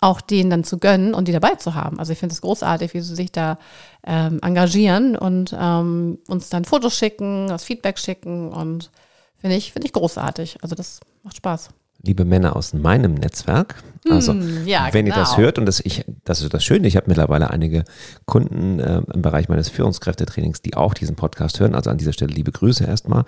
[0.00, 1.98] auch denen dann zu gönnen und die dabei zu haben.
[1.98, 3.58] Also ich finde es großartig, wie sie sich da
[4.06, 8.90] ähm, engagieren und ähm, uns dann Fotos schicken, das Feedback schicken und
[9.36, 10.58] finde ich, finde ich großartig.
[10.62, 11.70] Also das macht Spaß.
[12.02, 13.82] liebe Männer aus meinem Netzwerk.
[14.08, 15.42] Also, Hm, ja, wenn ihr das genau.
[15.42, 17.84] hört, und das, ich, das ist das Schöne, ich habe mittlerweile einige
[18.26, 21.74] Kunden äh, im Bereich meines Führungskräftetrainings, die auch diesen Podcast hören.
[21.74, 23.24] Also an dieser Stelle liebe Grüße erstmal.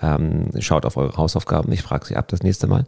[0.00, 2.84] Ähm, schaut auf eure Hausaufgaben, ich frage sie ab das nächste Mal.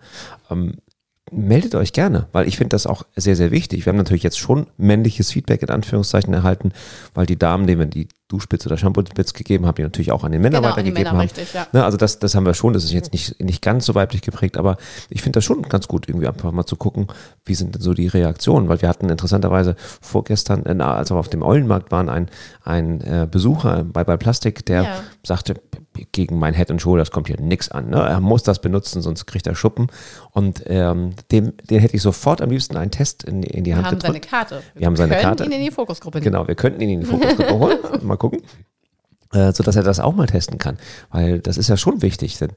[1.32, 3.84] Meldet euch gerne, weil ich finde das auch sehr, sehr wichtig.
[3.84, 6.72] Wir haben natürlich jetzt schon männliches Feedback in Anführungszeichen erhalten,
[7.14, 10.32] weil die Damen, denen wir die Duschspitze oder Shampoo-Spitze gegeben haben, die natürlich auch an
[10.32, 11.20] den Männer Genau, weitergegeben Männer, haben.
[11.20, 11.66] richtig, ja.
[11.72, 14.22] Ne, also das, das haben wir schon, das ist jetzt nicht, nicht ganz so weiblich
[14.22, 14.76] geprägt, aber
[15.10, 17.06] ich finde das schon ganz gut, irgendwie einfach mal zu gucken,
[17.44, 21.28] wie sind denn so die Reaktionen, weil wir hatten interessanterweise vorgestern, äh, als wir auf
[21.28, 22.30] dem Eulenmarkt waren, ein,
[22.62, 24.90] ein äh, Besucher bei, bei Plastik, der Ja.
[25.22, 25.54] sagte,
[26.12, 27.90] gegen mein Head and Shoulders kommt hier nichts an.
[27.90, 27.98] Ne?
[27.98, 29.87] Er muss das benutzen, sonst kriegt er Schuppen.
[30.32, 33.76] Und ähm, dem, den hätte ich sofort am liebsten einen Test in, in die Wir
[33.76, 34.28] Hand haben seine gedrückt.
[34.30, 34.62] Karte.
[34.74, 35.44] Wir haben seine Karte.
[35.44, 36.24] ihn in die Fokusgruppe nehmen.
[36.32, 37.78] Genau, wir könnten ihn in die Fokusgruppe holen.
[38.14, 38.42] Mal gucken.
[39.33, 40.79] Äh, sodass er das auch mal testen kann.
[41.11, 42.38] Weil das ist ja schon wichtig.
[42.38, 42.50] Denn,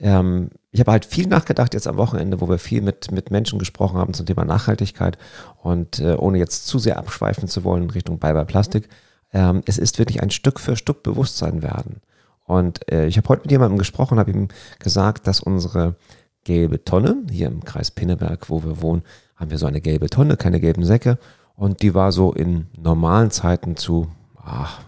[0.00, 3.60] ähm, ich habe halt viel nachgedacht jetzt am Wochenende, wo wir viel mit, mit Menschen
[3.60, 5.16] gesprochen haben zum Thema Nachhaltigkeit.
[5.62, 8.88] Und äh, ohne jetzt zu sehr abschweifen zu wollen in Richtung Bye Bye Plastik,
[9.32, 12.00] ähm, es ist wirklich ein Stück für Stück Bewusstsein werden.
[12.46, 14.48] Und äh, ich habe heute mit jemandem gesprochen, habe ihm
[14.80, 15.94] gesagt, dass unsere
[16.42, 19.02] gelbe Tonne, hier im Kreis Pinneberg, wo wir wohnen,
[19.36, 21.18] haben wir so eine gelbe Tonne, keine gelben Säcke.
[21.54, 24.80] Und die war so in normalen Zeiten zu ach,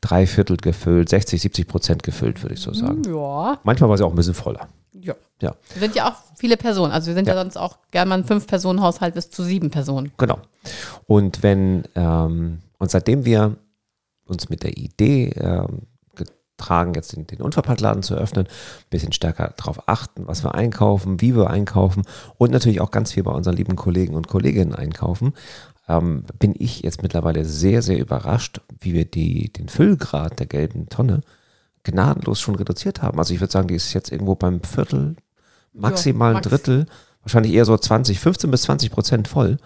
[0.00, 3.02] drei Viertel gefüllt, 60, 70 Prozent gefüllt, würde ich so sagen.
[3.06, 4.68] Ja, Manchmal war sie auch ein bisschen voller.
[4.92, 5.14] ja.
[5.40, 6.92] Ja, Wir sind ja auch viele Personen.
[6.92, 7.40] Also wir sind ja, Ja.
[7.42, 10.12] sonst auch gerne mal ein Fünf-Personen-Haushalt bis zu sieben Personen.
[10.16, 10.38] genau.
[11.08, 13.56] Und wenn, ähm, und seitdem wir
[14.24, 15.80] uns mit der Idee ähm,
[16.14, 18.50] getragen, jetzt den, den Unverpacktladen zu öffnen, ein
[18.90, 22.04] bisschen stärker darauf achten, was wir einkaufen, wie wir einkaufen
[22.38, 25.34] und natürlich auch ganz viel bei unseren lieben Kollegen und Kolleginnen einkaufen,
[25.92, 30.88] ähm, bin ich jetzt mittlerweile sehr, sehr überrascht, wie wir die, den Füllgrad der gelben
[30.88, 31.20] Tonne
[31.84, 33.18] gnadenlos schon reduziert haben.
[33.18, 35.16] Also ich würde sagen, die ist jetzt irgendwo beim Viertel,
[35.72, 36.48] maximal Ja, ein max.
[36.48, 36.86] Drittel,
[37.22, 39.58] wahrscheinlich eher so 20, 15 bis 20 Prozent voll.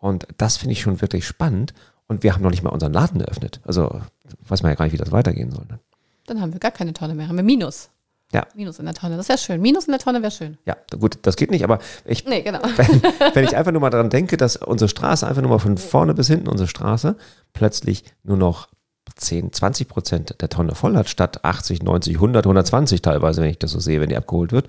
[0.00, 1.74] Und das finde ich schon wirklich spannend.
[2.06, 3.60] Und wir haben noch nicht mal unseren Laden eröffnet.
[3.64, 4.00] Also
[4.48, 5.66] weiß man ja gar nicht, wie das weitergehen soll.
[5.68, 5.78] Ne?
[6.26, 7.28] Dann haben wir gar keine Tonne mehr.
[7.28, 7.90] Haben wir Minus.
[8.32, 8.46] Ja.
[8.54, 9.16] Minus in der Tonne.
[9.16, 9.60] Das wäre schön.
[9.60, 10.58] Minus in der Tonne wäre schön.
[10.66, 12.60] Ja, gut, das geht nicht, aber ich, Nee, genau.
[12.76, 13.02] wenn,
[13.34, 16.14] wenn ich einfach nur mal daran denke, dass unsere Straße einfach nur mal von vorne
[16.14, 17.16] bis hinten unsere Straße
[17.54, 18.68] plötzlich nur noch
[19.16, 23.58] 10, 20 Prozent der Tonne voll hat, statt 80, 90, 100, 120 teilweise, wenn ich
[23.58, 24.68] das so sehe, wenn die abgeholt wird,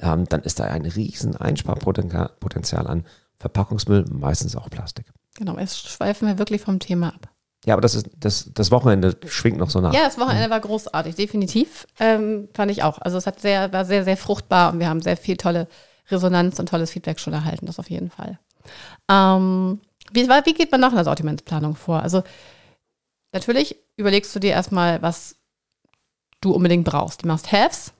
[0.00, 3.04] ähm, dann ist da ein riesen Einsparpotenzial Potenzial an
[3.36, 5.06] Verpackungsmüll, meistens auch Plastik.
[5.36, 7.28] Genau, jetzt schweifen wir wirklich vom Thema ab.
[7.66, 9.92] Ja, aber das ist das, das Wochenende schwingt noch so nach.
[9.92, 11.86] Ja, das Wochenende war großartig, definitiv.
[11.98, 12.98] Ähm, fand ich auch.
[12.98, 15.66] Also es hat sehr, war sehr, sehr fruchtbar und wir haben sehr viel tolle
[16.08, 18.38] Resonanz und tolles Feedback schon erhalten, das auf jeden Fall.
[19.10, 19.80] Ähm,
[20.12, 22.00] wie, wie geht man nach einer Sortimentsplanung vor?
[22.00, 22.22] Also
[23.32, 25.34] natürlich überlegst du dir erstmal, was
[26.40, 27.24] du unbedingt brauchst.
[27.24, 27.92] Die Must-Haves.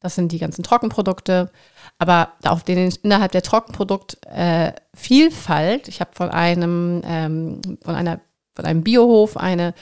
[0.00, 1.50] Das sind die ganzen Trockenprodukte.
[1.98, 8.20] Aber auf den, innerhalb der Trockenproduktvielfalt, äh, Vielfalt, ich habe von einem, ähm, von einer,
[8.54, 9.74] von einem Biohof eine,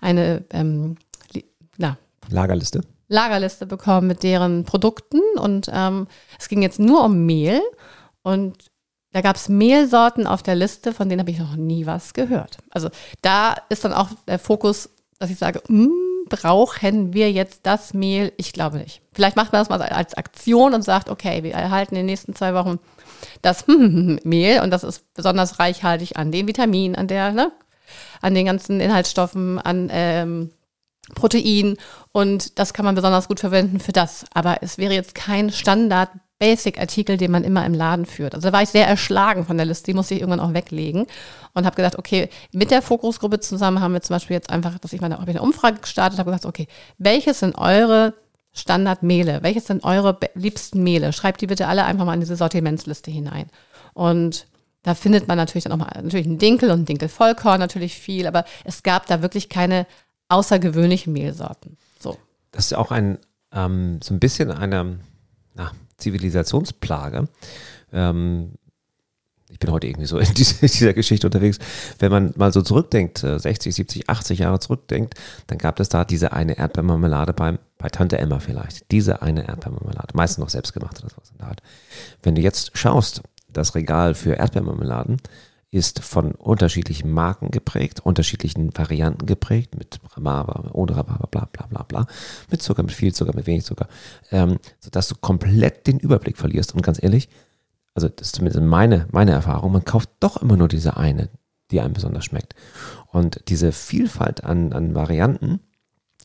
[0.00, 0.96] eine ähm,
[1.76, 1.96] na,
[2.28, 2.82] Lagerliste.
[3.08, 6.06] Lagerliste bekommen mit deren Produkten und ähm,
[6.38, 7.60] es ging jetzt nur um Mehl
[8.22, 8.70] und
[9.12, 12.58] da gab es Mehlsorten auf der Liste, von denen habe ich noch nie was gehört.
[12.70, 12.88] Also
[13.22, 15.92] da ist dann auch der Fokus, dass ich sage, hm,
[16.28, 18.32] brauchen wir jetzt das Mehl?
[18.36, 19.02] Ich glaube nicht.
[19.12, 22.34] Vielleicht macht man das mal als Aktion und sagt, okay, wir erhalten in den nächsten
[22.34, 22.78] zwei Wochen
[23.42, 27.52] das Mehl und das ist besonders reichhaltig an den Vitaminen, an der, ne,
[28.20, 30.50] an den ganzen Inhaltsstoffen, an ähm,
[31.14, 31.76] Protein
[32.12, 34.24] und das kann man besonders gut verwenden für das.
[34.32, 38.34] Aber es wäre jetzt kein Standard Basic-Artikel, den man immer im Laden führt.
[38.34, 41.06] Also da war ich sehr erschlagen von der Liste, die musste ich irgendwann auch weglegen
[41.54, 44.92] und habe gedacht, okay, mit der Fokusgruppe zusammen haben wir zum Beispiel jetzt einfach, dass
[44.92, 46.66] ich meine, eine Umfrage gestartet, habe gesagt, okay,
[46.98, 48.14] welches sind eure
[48.52, 49.42] Standardmehle?
[49.42, 51.12] Welches sind eure liebsten Mehle?
[51.12, 53.46] Schreibt die bitte alle einfach mal in diese Sortimentsliste hinein.
[53.94, 54.46] Und
[54.82, 58.26] da findet man natürlich dann auch mal natürlich einen Dinkel und einen Dinkelvollkorn natürlich viel,
[58.26, 59.86] aber es gab da wirklich keine
[60.28, 61.76] außergewöhnlichen Mehlsorten.
[61.98, 62.18] So.
[62.52, 63.18] Das ist ja auch ein,
[63.52, 64.98] ähm, so ein bisschen eine
[65.54, 67.28] na, Zivilisationsplage.
[67.92, 68.52] Ähm,
[69.50, 71.58] ich bin heute irgendwie so in diese, dieser Geschichte unterwegs.
[71.98, 75.14] Wenn man mal so zurückdenkt, äh, 60, 70, 80 Jahre zurückdenkt,
[75.46, 78.90] dann gab es da diese eine Erdbeermarmelade beim, bei Tante Emma vielleicht.
[78.90, 80.08] Diese eine Erdbeermarmelade.
[80.14, 81.62] Meistens noch selbstgemacht oder sowas in der Art.
[82.22, 85.18] Wenn du jetzt schaust, das Regal für Erdbeermarmeladen
[85.70, 91.82] ist von unterschiedlichen Marken geprägt, unterschiedlichen Varianten geprägt, mit Rhabarber, ohne Rhabarber, bla bla bla
[91.82, 92.06] bla,
[92.50, 93.88] mit Zucker, mit viel Zucker, mit wenig Zucker,
[94.30, 96.74] ähm, sodass du komplett den Überblick verlierst.
[96.74, 97.28] Und ganz ehrlich,
[97.94, 101.28] also das ist zumindest meine, meine Erfahrung, man kauft doch immer nur diese eine,
[101.70, 102.54] die einem besonders schmeckt.
[103.12, 105.60] Und diese Vielfalt an, an Varianten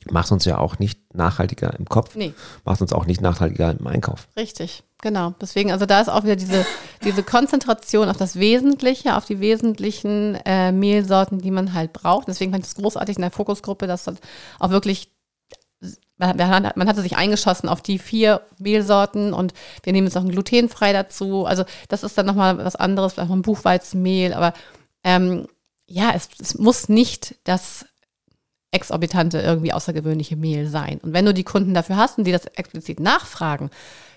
[0.10, 2.34] macht uns ja auch nicht nachhaltiger im Kopf, Nee.
[2.66, 4.28] macht uns auch nicht nachhaltiger im Einkauf.
[4.36, 5.34] Richtig, genau.
[5.42, 6.66] Deswegen, also da ist auch wieder diese,
[7.04, 12.28] diese Konzentration auf das Wesentliche, auf die wesentlichen äh, Mehlsorten, die man halt braucht.
[12.28, 14.16] Deswegen fand ich es großartig in der Fokusgruppe, dass das
[14.60, 15.10] auch wirklich,
[16.18, 20.16] man, man hat- man hatte sich eingeschossen auf die vier Mehlsorten und wir nehmen jetzt
[20.16, 21.46] noch ein glutenfrei dazu.
[21.46, 24.54] Also das ist dann nochmal was anderes, vielleicht noch ein Buchweizenmehl, aber
[25.04, 25.48] ähm,
[25.88, 27.86] ja, es, es muss nicht das
[28.72, 31.00] exorbitante, irgendwie außergewöhnliche Mehl sein.
[31.02, 33.72] Und wenn du die Kunden dafür hast und die das explizit nachfragen,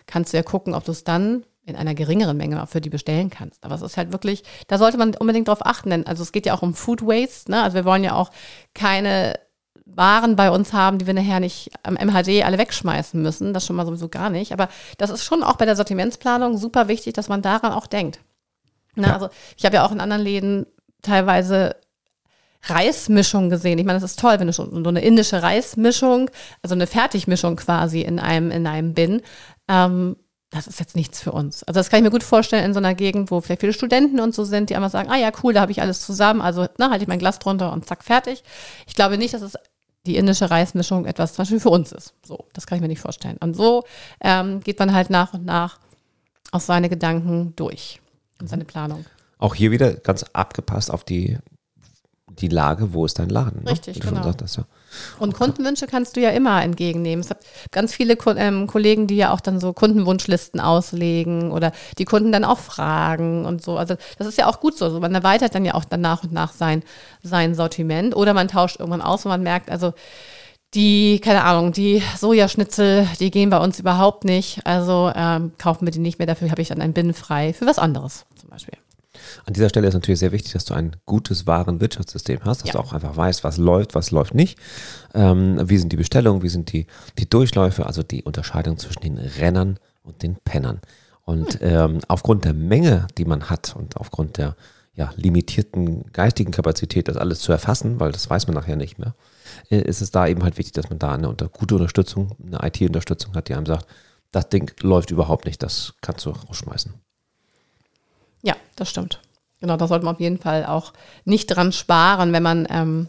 [0.06, 2.90] kannst du ja gucken, ob du es dann in einer geringeren Menge auch für die
[2.90, 3.64] bestellen kannst.
[3.64, 6.46] Aber es ist halt wirklich, da sollte man unbedingt drauf achten, denn also es geht
[6.46, 7.62] ja auch um Food Waste, ne?
[7.62, 8.30] Also wir wollen ja auch
[8.74, 9.38] keine
[9.84, 13.52] Waren bei uns haben, die wir nachher nicht am MHD alle wegschmeißen müssen.
[13.52, 14.52] Das schon mal sowieso gar nicht.
[14.52, 18.20] Aber das ist schon auch bei der Sortimentsplanung super wichtig, dass man daran auch denkt.
[18.94, 19.08] Ne?
[19.08, 19.14] Ja.
[19.14, 20.66] Also ich habe ja auch in anderen Läden
[21.02, 21.76] teilweise
[22.64, 23.78] Reismischung gesehen.
[23.78, 26.30] Ich meine, das ist toll, wenn du schon so eine indische Reismischung,
[26.62, 29.22] also eine Fertigmischung quasi in einem, in einem Bin.
[29.68, 30.16] Ähm,
[30.50, 31.64] das ist jetzt nichts für uns.
[31.64, 34.20] Also das kann ich mir gut vorstellen in so einer Gegend, wo vielleicht viele Studenten
[34.20, 36.66] und so sind, die einfach sagen, ah ja, cool, da habe ich alles zusammen, also
[36.76, 38.44] na, halte ich mein Glas drunter und zack, fertig.
[38.86, 39.54] Ich glaube nicht, dass es
[40.06, 42.14] die indische Reismischung etwas zum Beispiel für uns ist.
[42.24, 43.38] So, das kann ich mir nicht vorstellen.
[43.38, 43.84] Und so
[44.20, 45.78] ähm, geht man halt nach und nach
[46.50, 48.00] aus seine Gedanken durch
[48.40, 49.06] und seine Planung.
[49.38, 51.38] Auch hier wieder ganz abgepasst auf die,
[52.38, 53.64] die Lage, wo ist dein Laden.
[53.64, 53.70] Ne?
[53.70, 54.24] Richtig, schon genau.
[54.24, 54.64] sagtest, ja.
[55.18, 57.20] Und Kundenwünsche kannst du ja immer entgegennehmen.
[57.22, 62.04] Es gibt ganz viele ähm, Kollegen, die ja auch dann so Kundenwunschlisten auslegen oder die
[62.04, 63.76] Kunden dann auch fragen und so.
[63.76, 64.84] Also das ist ja auch gut so.
[64.84, 66.82] Also man erweitert dann ja auch dann nach und nach sein,
[67.22, 69.94] sein Sortiment oder man tauscht irgendwann aus und man merkt, also
[70.74, 74.66] die, keine Ahnung, die Sojaschnitzel, die gehen bei uns überhaupt nicht.
[74.66, 76.26] Also ähm, kaufen wir die nicht mehr.
[76.26, 78.78] Dafür habe ich dann ein Binnen frei für was anderes zum Beispiel.
[79.46, 82.72] An dieser Stelle ist natürlich sehr wichtig, dass du ein gutes Warenwirtschaftssystem hast, dass Ja.
[82.74, 84.58] du auch einfach weißt, was läuft, was läuft nicht.
[85.14, 86.86] Ähm, wie sind die Bestellungen, wie sind die,
[87.18, 90.80] die Durchläufe, also die Unterscheidung zwischen den Rennern und den Pennern.
[91.24, 94.56] Und ähm, aufgrund der Menge, die man hat und aufgrund der
[94.94, 99.14] ja, limitierten geistigen Kapazität, das alles zu erfassen, weil das weiß man nachher nicht mehr,
[99.70, 102.58] äh, ist es da eben halt wichtig, dass man da eine unter, gute Unterstützung, eine
[102.66, 103.86] IT-Unterstützung hat, die einem sagt,
[104.32, 106.92] das Ding läuft überhaupt nicht, das kannst du rausschmeißen.
[108.42, 109.20] Ja, das stimmt.
[109.60, 110.92] Genau, da sollte man auf jeden Fall auch
[111.24, 113.08] nicht dran sparen, wenn man ähm,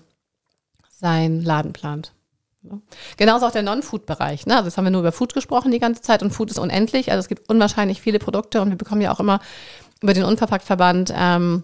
[0.90, 2.14] seinen Laden plant.
[3.18, 4.46] Genauso auch der Non-Food-Bereich.
[4.46, 4.56] Ne?
[4.56, 7.12] Also jetzt haben wir nur über Food gesprochen die ganze Zeit und Food ist unendlich.
[7.12, 9.42] Also es gibt unwahrscheinlich viele Produkte und wir bekommen ja auch immer
[10.02, 11.64] über den Unverpacktverband, ähm,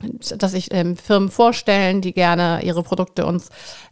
[0.00, 3.48] dass sich ähm, Firmen vorstellen, die gerne ihre Produkte uns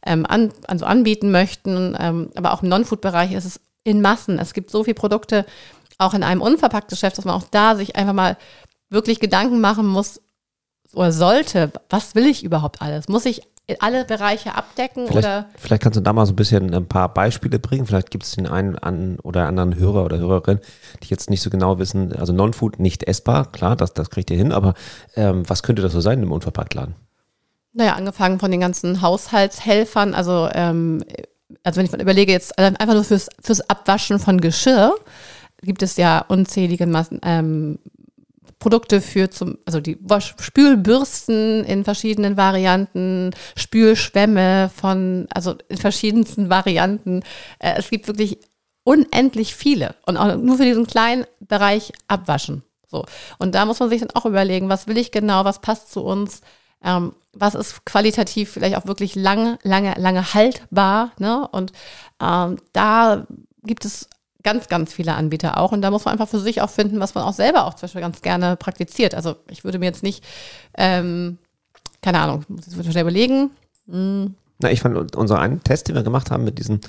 [0.07, 1.97] ähm, an, also anbieten möchten.
[1.99, 4.39] Ähm, aber auch im Non-Food-Bereich ist es in Massen.
[4.39, 5.45] Es gibt so viele Produkte,
[5.99, 8.37] auch in einem Unverpacktgeschäft, dass man auch da sich einfach mal
[8.91, 10.21] wirklich Gedanken machen muss
[10.93, 13.09] oder sollte, was will ich überhaupt alles?
[13.09, 13.43] Muss ich
[13.81, 17.13] alle Bereiche abdecken Vielleicht, oder vielleicht kannst du da mal so ein bisschen ein paar
[17.13, 17.85] Beispiele bringen.
[17.85, 20.61] Vielleicht gibt es den einen an, oder anderen Hörer oder Hörerin,
[21.03, 24.39] die jetzt nicht so genau wissen, also Non-Food nicht essbar, klar, das, das kriegt ihr
[24.39, 24.73] hin, aber
[25.17, 26.95] ähm, was könnte das so sein im Unverpacktladen?
[27.79, 31.05] naja, angefangen von den ganzen Haushaltshelfern, also ähm,
[31.63, 34.95] also wenn ich mal überlege, jetzt einfach nur fürs, fürs Abwaschen von Geschirr,
[35.63, 37.79] gibt es ja unzählige Massen, ähm,
[38.59, 39.99] Produkte für zum, also die
[40.41, 47.23] Spülbürsten in verschiedenen Varianten, Spülschwämme von, also in verschiedensten Varianten.
[47.59, 48.39] Äh, es gibt wirklich
[48.85, 52.63] unendlich viele und auch nur für diesen kleinen Bereich abwaschen.
[52.87, 53.05] So.
[53.39, 56.03] Und da muss man sich dann auch überlegen, was will ich genau, was passt zu
[56.03, 56.41] uns,
[56.83, 61.13] ähm, was ist qualitativ vielleicht auch wirklich lange, lange, lange haltbar.
[61.19, 61.47] Ne?
[61.49, 61.73] Und
[62.21, 63.27] ähm, da
[63.63, 64.09] gibt es
[64.43, 65.73] ganz, ganz viele Anbieter auch.
[65.73, 67.83] Und da muss man einfach für sich auch finden, was man auch selber auch zum
[67.83, 69.15] Beispiel ganz gerne praktiziert.
[69.15, 70.25] Also ich würde mir jetzt nicht,
[70.77, 71.39] ähm,
[72.03, 73.51] keine Ahnung, muss ich mir schnell überlegen.
[73.89, 76.81] Hm, Na, ich fand unser einen Test, den wir gemacht haben mit diesen,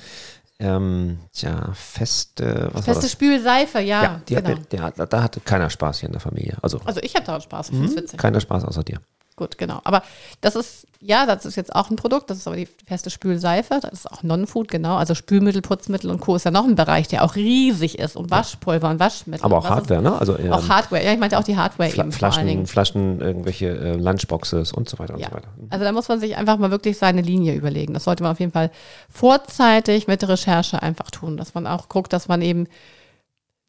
[0.60, 3.12] ähm, tja, feste, was feste das?
[3.12, 4.50] Spülseife, ja, ja, die genau.
[4.50, 6.58] hat, mir- hat- da hatte keiner Spaß hier in der Familie.
[6.62, 8.20] Also also ich habe daran Spaß, ich witzig.
[8.20, 9.00] keiner Spaß außer dir.
[9.40, 9.80] Gut, genau.
[9.86, 10.04] Aber
[10.42, 13.80] das ist, ja, das ist jetzt auch ein Produkt, das ist aber die feste Spülseife,
[13.82, 14.98] das ist auch Non-Food, genau.
[14.98, 16.36] Also Spülmittel, Putzmittel und Co.
[16.36, 19.46] ist ja noch ein Bereich, der auch riesig ist und Waschpulver und Waschmittel.
[19.46, 20.20] Aber auch was ist- Hardware, ne?
[20.20, 22.68] Also ähm, Auch Hardware, ja, ich meinte auch die Hardware Fla eben vor allen Flaschen.
[22.68, 25.30] Flaschen, irgendwelche äh, Lunchboxes und so weiter und Ja.
[25.30, 25.48] so weiter.
[25.70, 27.94] Also da muss man sich einfach mal wirklich seine Linie überlegen.
[27.94, 28.70] Das sollte man auf jeden Fall
[29.10, 32.68] vorzeitig mit der Recherche einfach tun, dass man auch guckt, dass man eben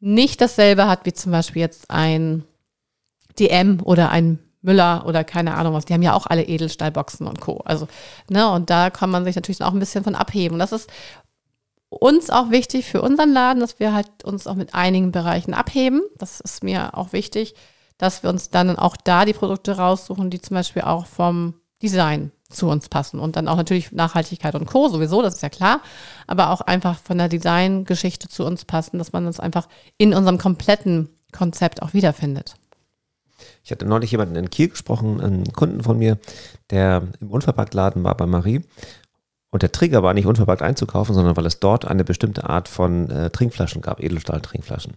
[0.01, 2.43] nicht dasselbe hat wie zum Beispiel jetzt ein
[3.39, 5.85] DM oder ein Müller oder keine Ahnung was.
[5.85, 7.61] Die haben ja auch alle Edelstahlboxen und Co.
[7.65, 7.87] Also,
[8.29, 10.59] ne, und da kann man sich natürlich auch ein bisschen von abheben.
[10.59, 10.89] Das ist
[11.89, 16.01] uns auch wichtig für unseren Laden, dass wir halt uns auch mit einigen Bereichen abheben.
[16.17, 17.53] Das ist mir auch wichtig,
[17.97, 22.31] dass wir uns dann auch da die Produkte raussuchen, die zum Beispiel auch vom Design
[22.49, 23.19] zu uns passen.
[23.19, 24.87] Und dann auch natürlich Nachhaltigkeit und Co.
[24.87, 25.81] sowieso, das ist ja klar.
[26.27, 30.37] Aber auch einfach von der Designgeschichte zu uns passen, dass man uns einfach in unserem
[30.37, 32.55] kompletten Konzept auch wiederfindet.
[33.63, 36.17] Ich hatte neulich jemanden in Kiel gesprochen, einen Kunden von mir,
[36.69, 38.61] der im Unverpacktladen war bei Marie.
[39.51, 43.09] Und der Trigger war nicht unverpackt einzukaufen, sondern weil es dort eine bestimmte Art von
[43.09, 44.93] äh, Trinkflaschen gab, Edelstahl-Trinkflaschen.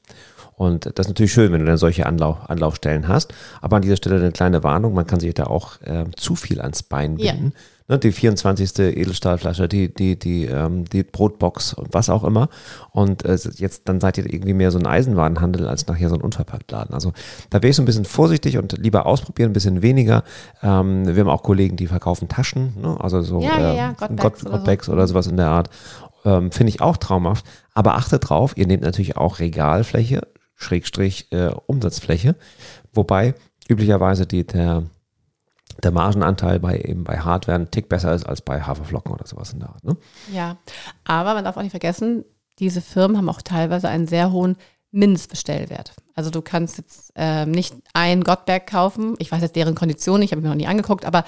[0.55, 3.35] Und das ist natürlich schön, wenn du dann solche Anlauf, Anlaufstellen hast.
[3.61, 6.61] Aber an dieser Stelle eine kleine Warnung, man kann sich da auch ähm, zu viel
[6.61, 7.53] ans Bein Ja.
[7.87, 8.79] Ne, die 24.
[8.79, 12.49] Edelstahlflasche, die, die, die, ähm, die Brotbox und was auch immer.
[12.93, 16.23] Und äh, jetzt, dann seid ihr irgendwie mehr so ein Eisenwarenhandel als nachher so ein
[16.23, 16.95] Unverpacktladen.
[16.95, 17.13] Also
[17.51, 20.25] da wäre ich so ein bisschen vorsichtig und lieber ausprobieren, ein bisschen weniger.
[20.63, 22.97] Ähm, wir haben auch Kollegen, die verkaufen Taschen, ne?
[22.99, 24.93] also so Ja, ja, ähm, ja, Gott-Bags Gott, oder so.
[24.93, 25.69] Oder sowas in der Art.
[26.25, 27.45] Ähm, Finde ich auch traumhaft.
[27.75, 32.35] Aber achtet drauf, ihr nehmt natürlich auch Regalfläche, Schrägstrich äh, Umsatzfläche,
[32.95, 33.35] wobei
[33.69, 34.85] üblicherweise die, der,
[35.83, 39.53] der Margenanteil bei eben bei Hardware ein Tick besser ist als bei Haferflocken oder sowas
[39.53, 39.85] in der Art.
[39.85, 39.97] Ne?
[40.33, 40.57] Ja,
[41.05, 42.25] aber man darf auch nicht vergessen,
[42.59, 44.57] diese Firmen haben auch teilweise einen sehr hohen
[44.93, 45.93] Mindestbestellwert.
[46.15, 49.17] Also du kannst jetzt ähm, nicht ein Gottberg kaufen.
[49.19, 51.25] Ich weiß jetzt deren Kondition nicht, habe ich mir noch nie angeguckt, aber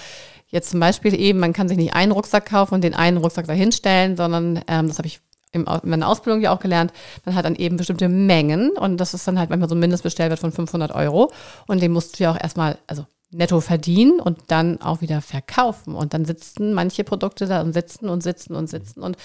[0.47, 3.49] jetzt zum Beispiel eben, man kann sich nicht einen Rucksack kaufen und den einen Rucksack
[3.49, 5.21] dahinstellen, sondern ähm, das habe ich
[5.53, 6.93] im, in meiner Ausbildung ja auch gelernt,
[7.25, 10.39] man hat dann eben bestimmte Mengen und das ist dann halt manchmal so ein Mindestbestellwert
[10.39, 11.33] von 500 Euro
[11.67, 15.95] und den musst du ja auch erstmal, also netto verdienen und dann auch wieder verkaufen.
[15.95, 19.03] Und dann sitzen manche Produkte da und sitzen und sitzen und sitzen.
[19.03, 19.17] Und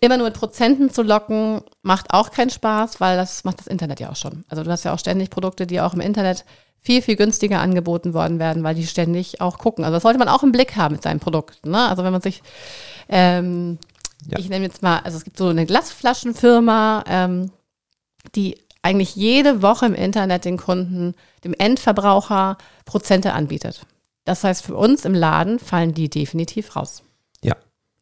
[0.00, 4.00] immer nur mit Prozenten zu locken, macht auch keinen Spaß, weil das macht das Internet
[4.00, 4.44] ja auch schon.
[4.48, 6.44] Also du hast ja auch ständig Produkte, die auch im Internet
[6.80, 9.84] viel, viel günstiger angeboten worden werden, weil die ständig auch gucken.
[9.84, 11.70] Also das sollte man auch im Blick haben mit seinen Produkten.
[11.70, 11.88] Ne?
[11.88, 12.42] Also wenn man sich,
[13.08, 13.78] ähm,
[14.28, 14.38] Ja.
[14.38, 17.50] ich nenne jetzt mal, also es gibt so eine Glasflaschenfirma, ähm,
[18.34, 18.56] die
[18.86, 23.84] eigentlich jede Woche im Internet den Kunden, dem Endverbraucher Prozente anbietet.
[24.24, 27.02] Das heißt, für uns im Laden fallen die definitiv raus.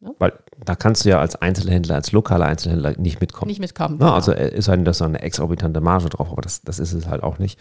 [0.01, 0.11] Ja.
[0.19, 0.33] Weil
[0.63, 3.47] da kannst du ja als Einzelhändler, als lokaler Einzelhändler nicht mitkommen.
[3.47, 3.97] Nicht mitkommen.
[3.99, 6.93] Ja, also äh, ist halt das so eine exorbitante Marge drauf, aber das, das ist
[6.93, 7.59] es halt auch nicht.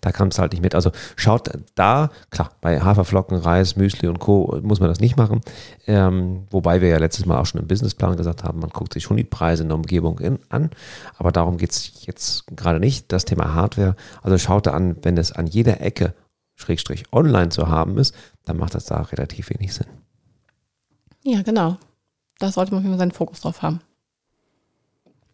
[0.00, 0.74] Da kannst du halt nicht mit.
[0.74, 4.58] Also schaut da, klar, bei Haferflocken, Reis, Müsli und Co.
[4.62, 5.40] muss man das nicht machen.
[5.86, 9.04] Ähm, wobei wir ja letztes Mal auch schon im Businessplan gesagt haben, man guckt sich
[9.04, 10.70] schon die Preise in der Umgebung in, an.
[11.16, 13.12] Aber darum geht es jetzt gerade nicht.
[13.12, 13.94] Das Thema Hardware.
[14.22, 16.14] Also schaut da an, wenn es an jeder Ecke
[16.56, 18.14] Schrägstrich online zu haben ist,
[18.44, 19.86] dann macht das da relativ wenig Sinn.
[21.28, 21.76] Ja, genau.
[22.38, 23.80] Da sollte man auf jeden Fall seinen Fokus drauf haben.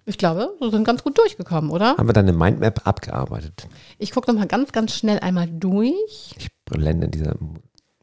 [0.07, 1.97] Ich glaube, wir sind ganz gut durchgekommen, oder?
[1.97, 3.69] Haben wir dann eine Mindmap abgearbeitet?
[3.99, 6.35] Ich gucke nochmal ganz, ganz schnell einmal durch.
[6.39, 7.59] Ich blende diese Mu-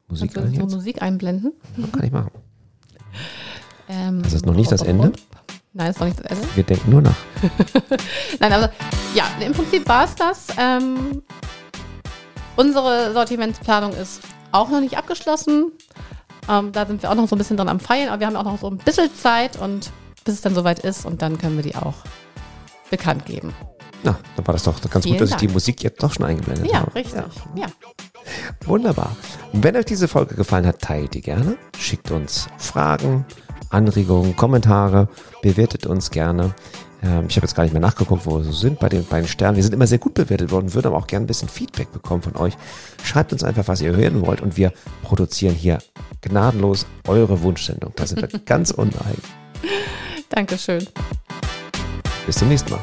[0.07, 0.75] Musik Kannst ein du so jetzt.
[0.75, 1.53] Musik einblenden?
[1.91, 2.31] Kann ich machen.
[3.89, 5.11] Ähm, Das ist noch nicht das Ende?
[5.73, 6.47] Nein, ist noch nicht das Ende.
[6.55, 7.17] Wir denken nur nach.
[8.39, 8.69] Nein, also
[9.15, 10.47] ja, im Prinzip war es das.
[10.57, 11.21] Ähm,
[12.55, 14.21] unsere Sortimentsplanung ist
[14.51, 15.71] auch noch nicht abgeschlossen.
[16.49, 18.35] Ähm, da sind wir auch noch so ein bisschen dran am Feilen, aber wir haben
[18.35, 19.91] auch noch so ein bisschen Zeit und
[20.25, 21.93] bis es dann soweit ist und dann können wir die auch
[22.89, 23.53] bekannt geben.
[24.03, 25.47] Na, dann war das doch ganz Vielen gut, dass ich Dank.
[25.47, 26.95] die Musik jetzt doch schon eingeblendet Ja, habe.
[26.95, 27.21] richtig.
[27.55, 27.67] Ja.
[28.65, 29.15] Wunderbar.
[29.53, 31.57] Wenn euch diese Folge gefallen hat, teilt die gerne.
[31.77, 33.25] Schickt uns Fragen,
[33.69, 35.09] Anregungen, Kommentare.
[35.41, 36.53] Bewertet uns gerne.
[37.01, 39.27] Ähm, ich habe jetzt gar nicht mehr nachgeguckt, wo wir so sind bei den beiden
[39.27, 39.55] Sternen.
[39.55, 42.21] Wir sind immer sehr gut bewertet worden, würden aber auch gerne ein bisschen Feedback bekommen
[42.21, 42.53] von euch.
[43.03, 44.73] Schreibt uns einfach, was ihr hören wollt und wir
[45.03, 45.79] produzieren hier
[46.21, 47.93] gnadenlos eure Wunschsendung.
[47.95, 49.21] Da sind wir ganz uneigen.
[50.29, 50.85] Dankeschön.
[52.25, 52.81] Bis zum nächsten Mal.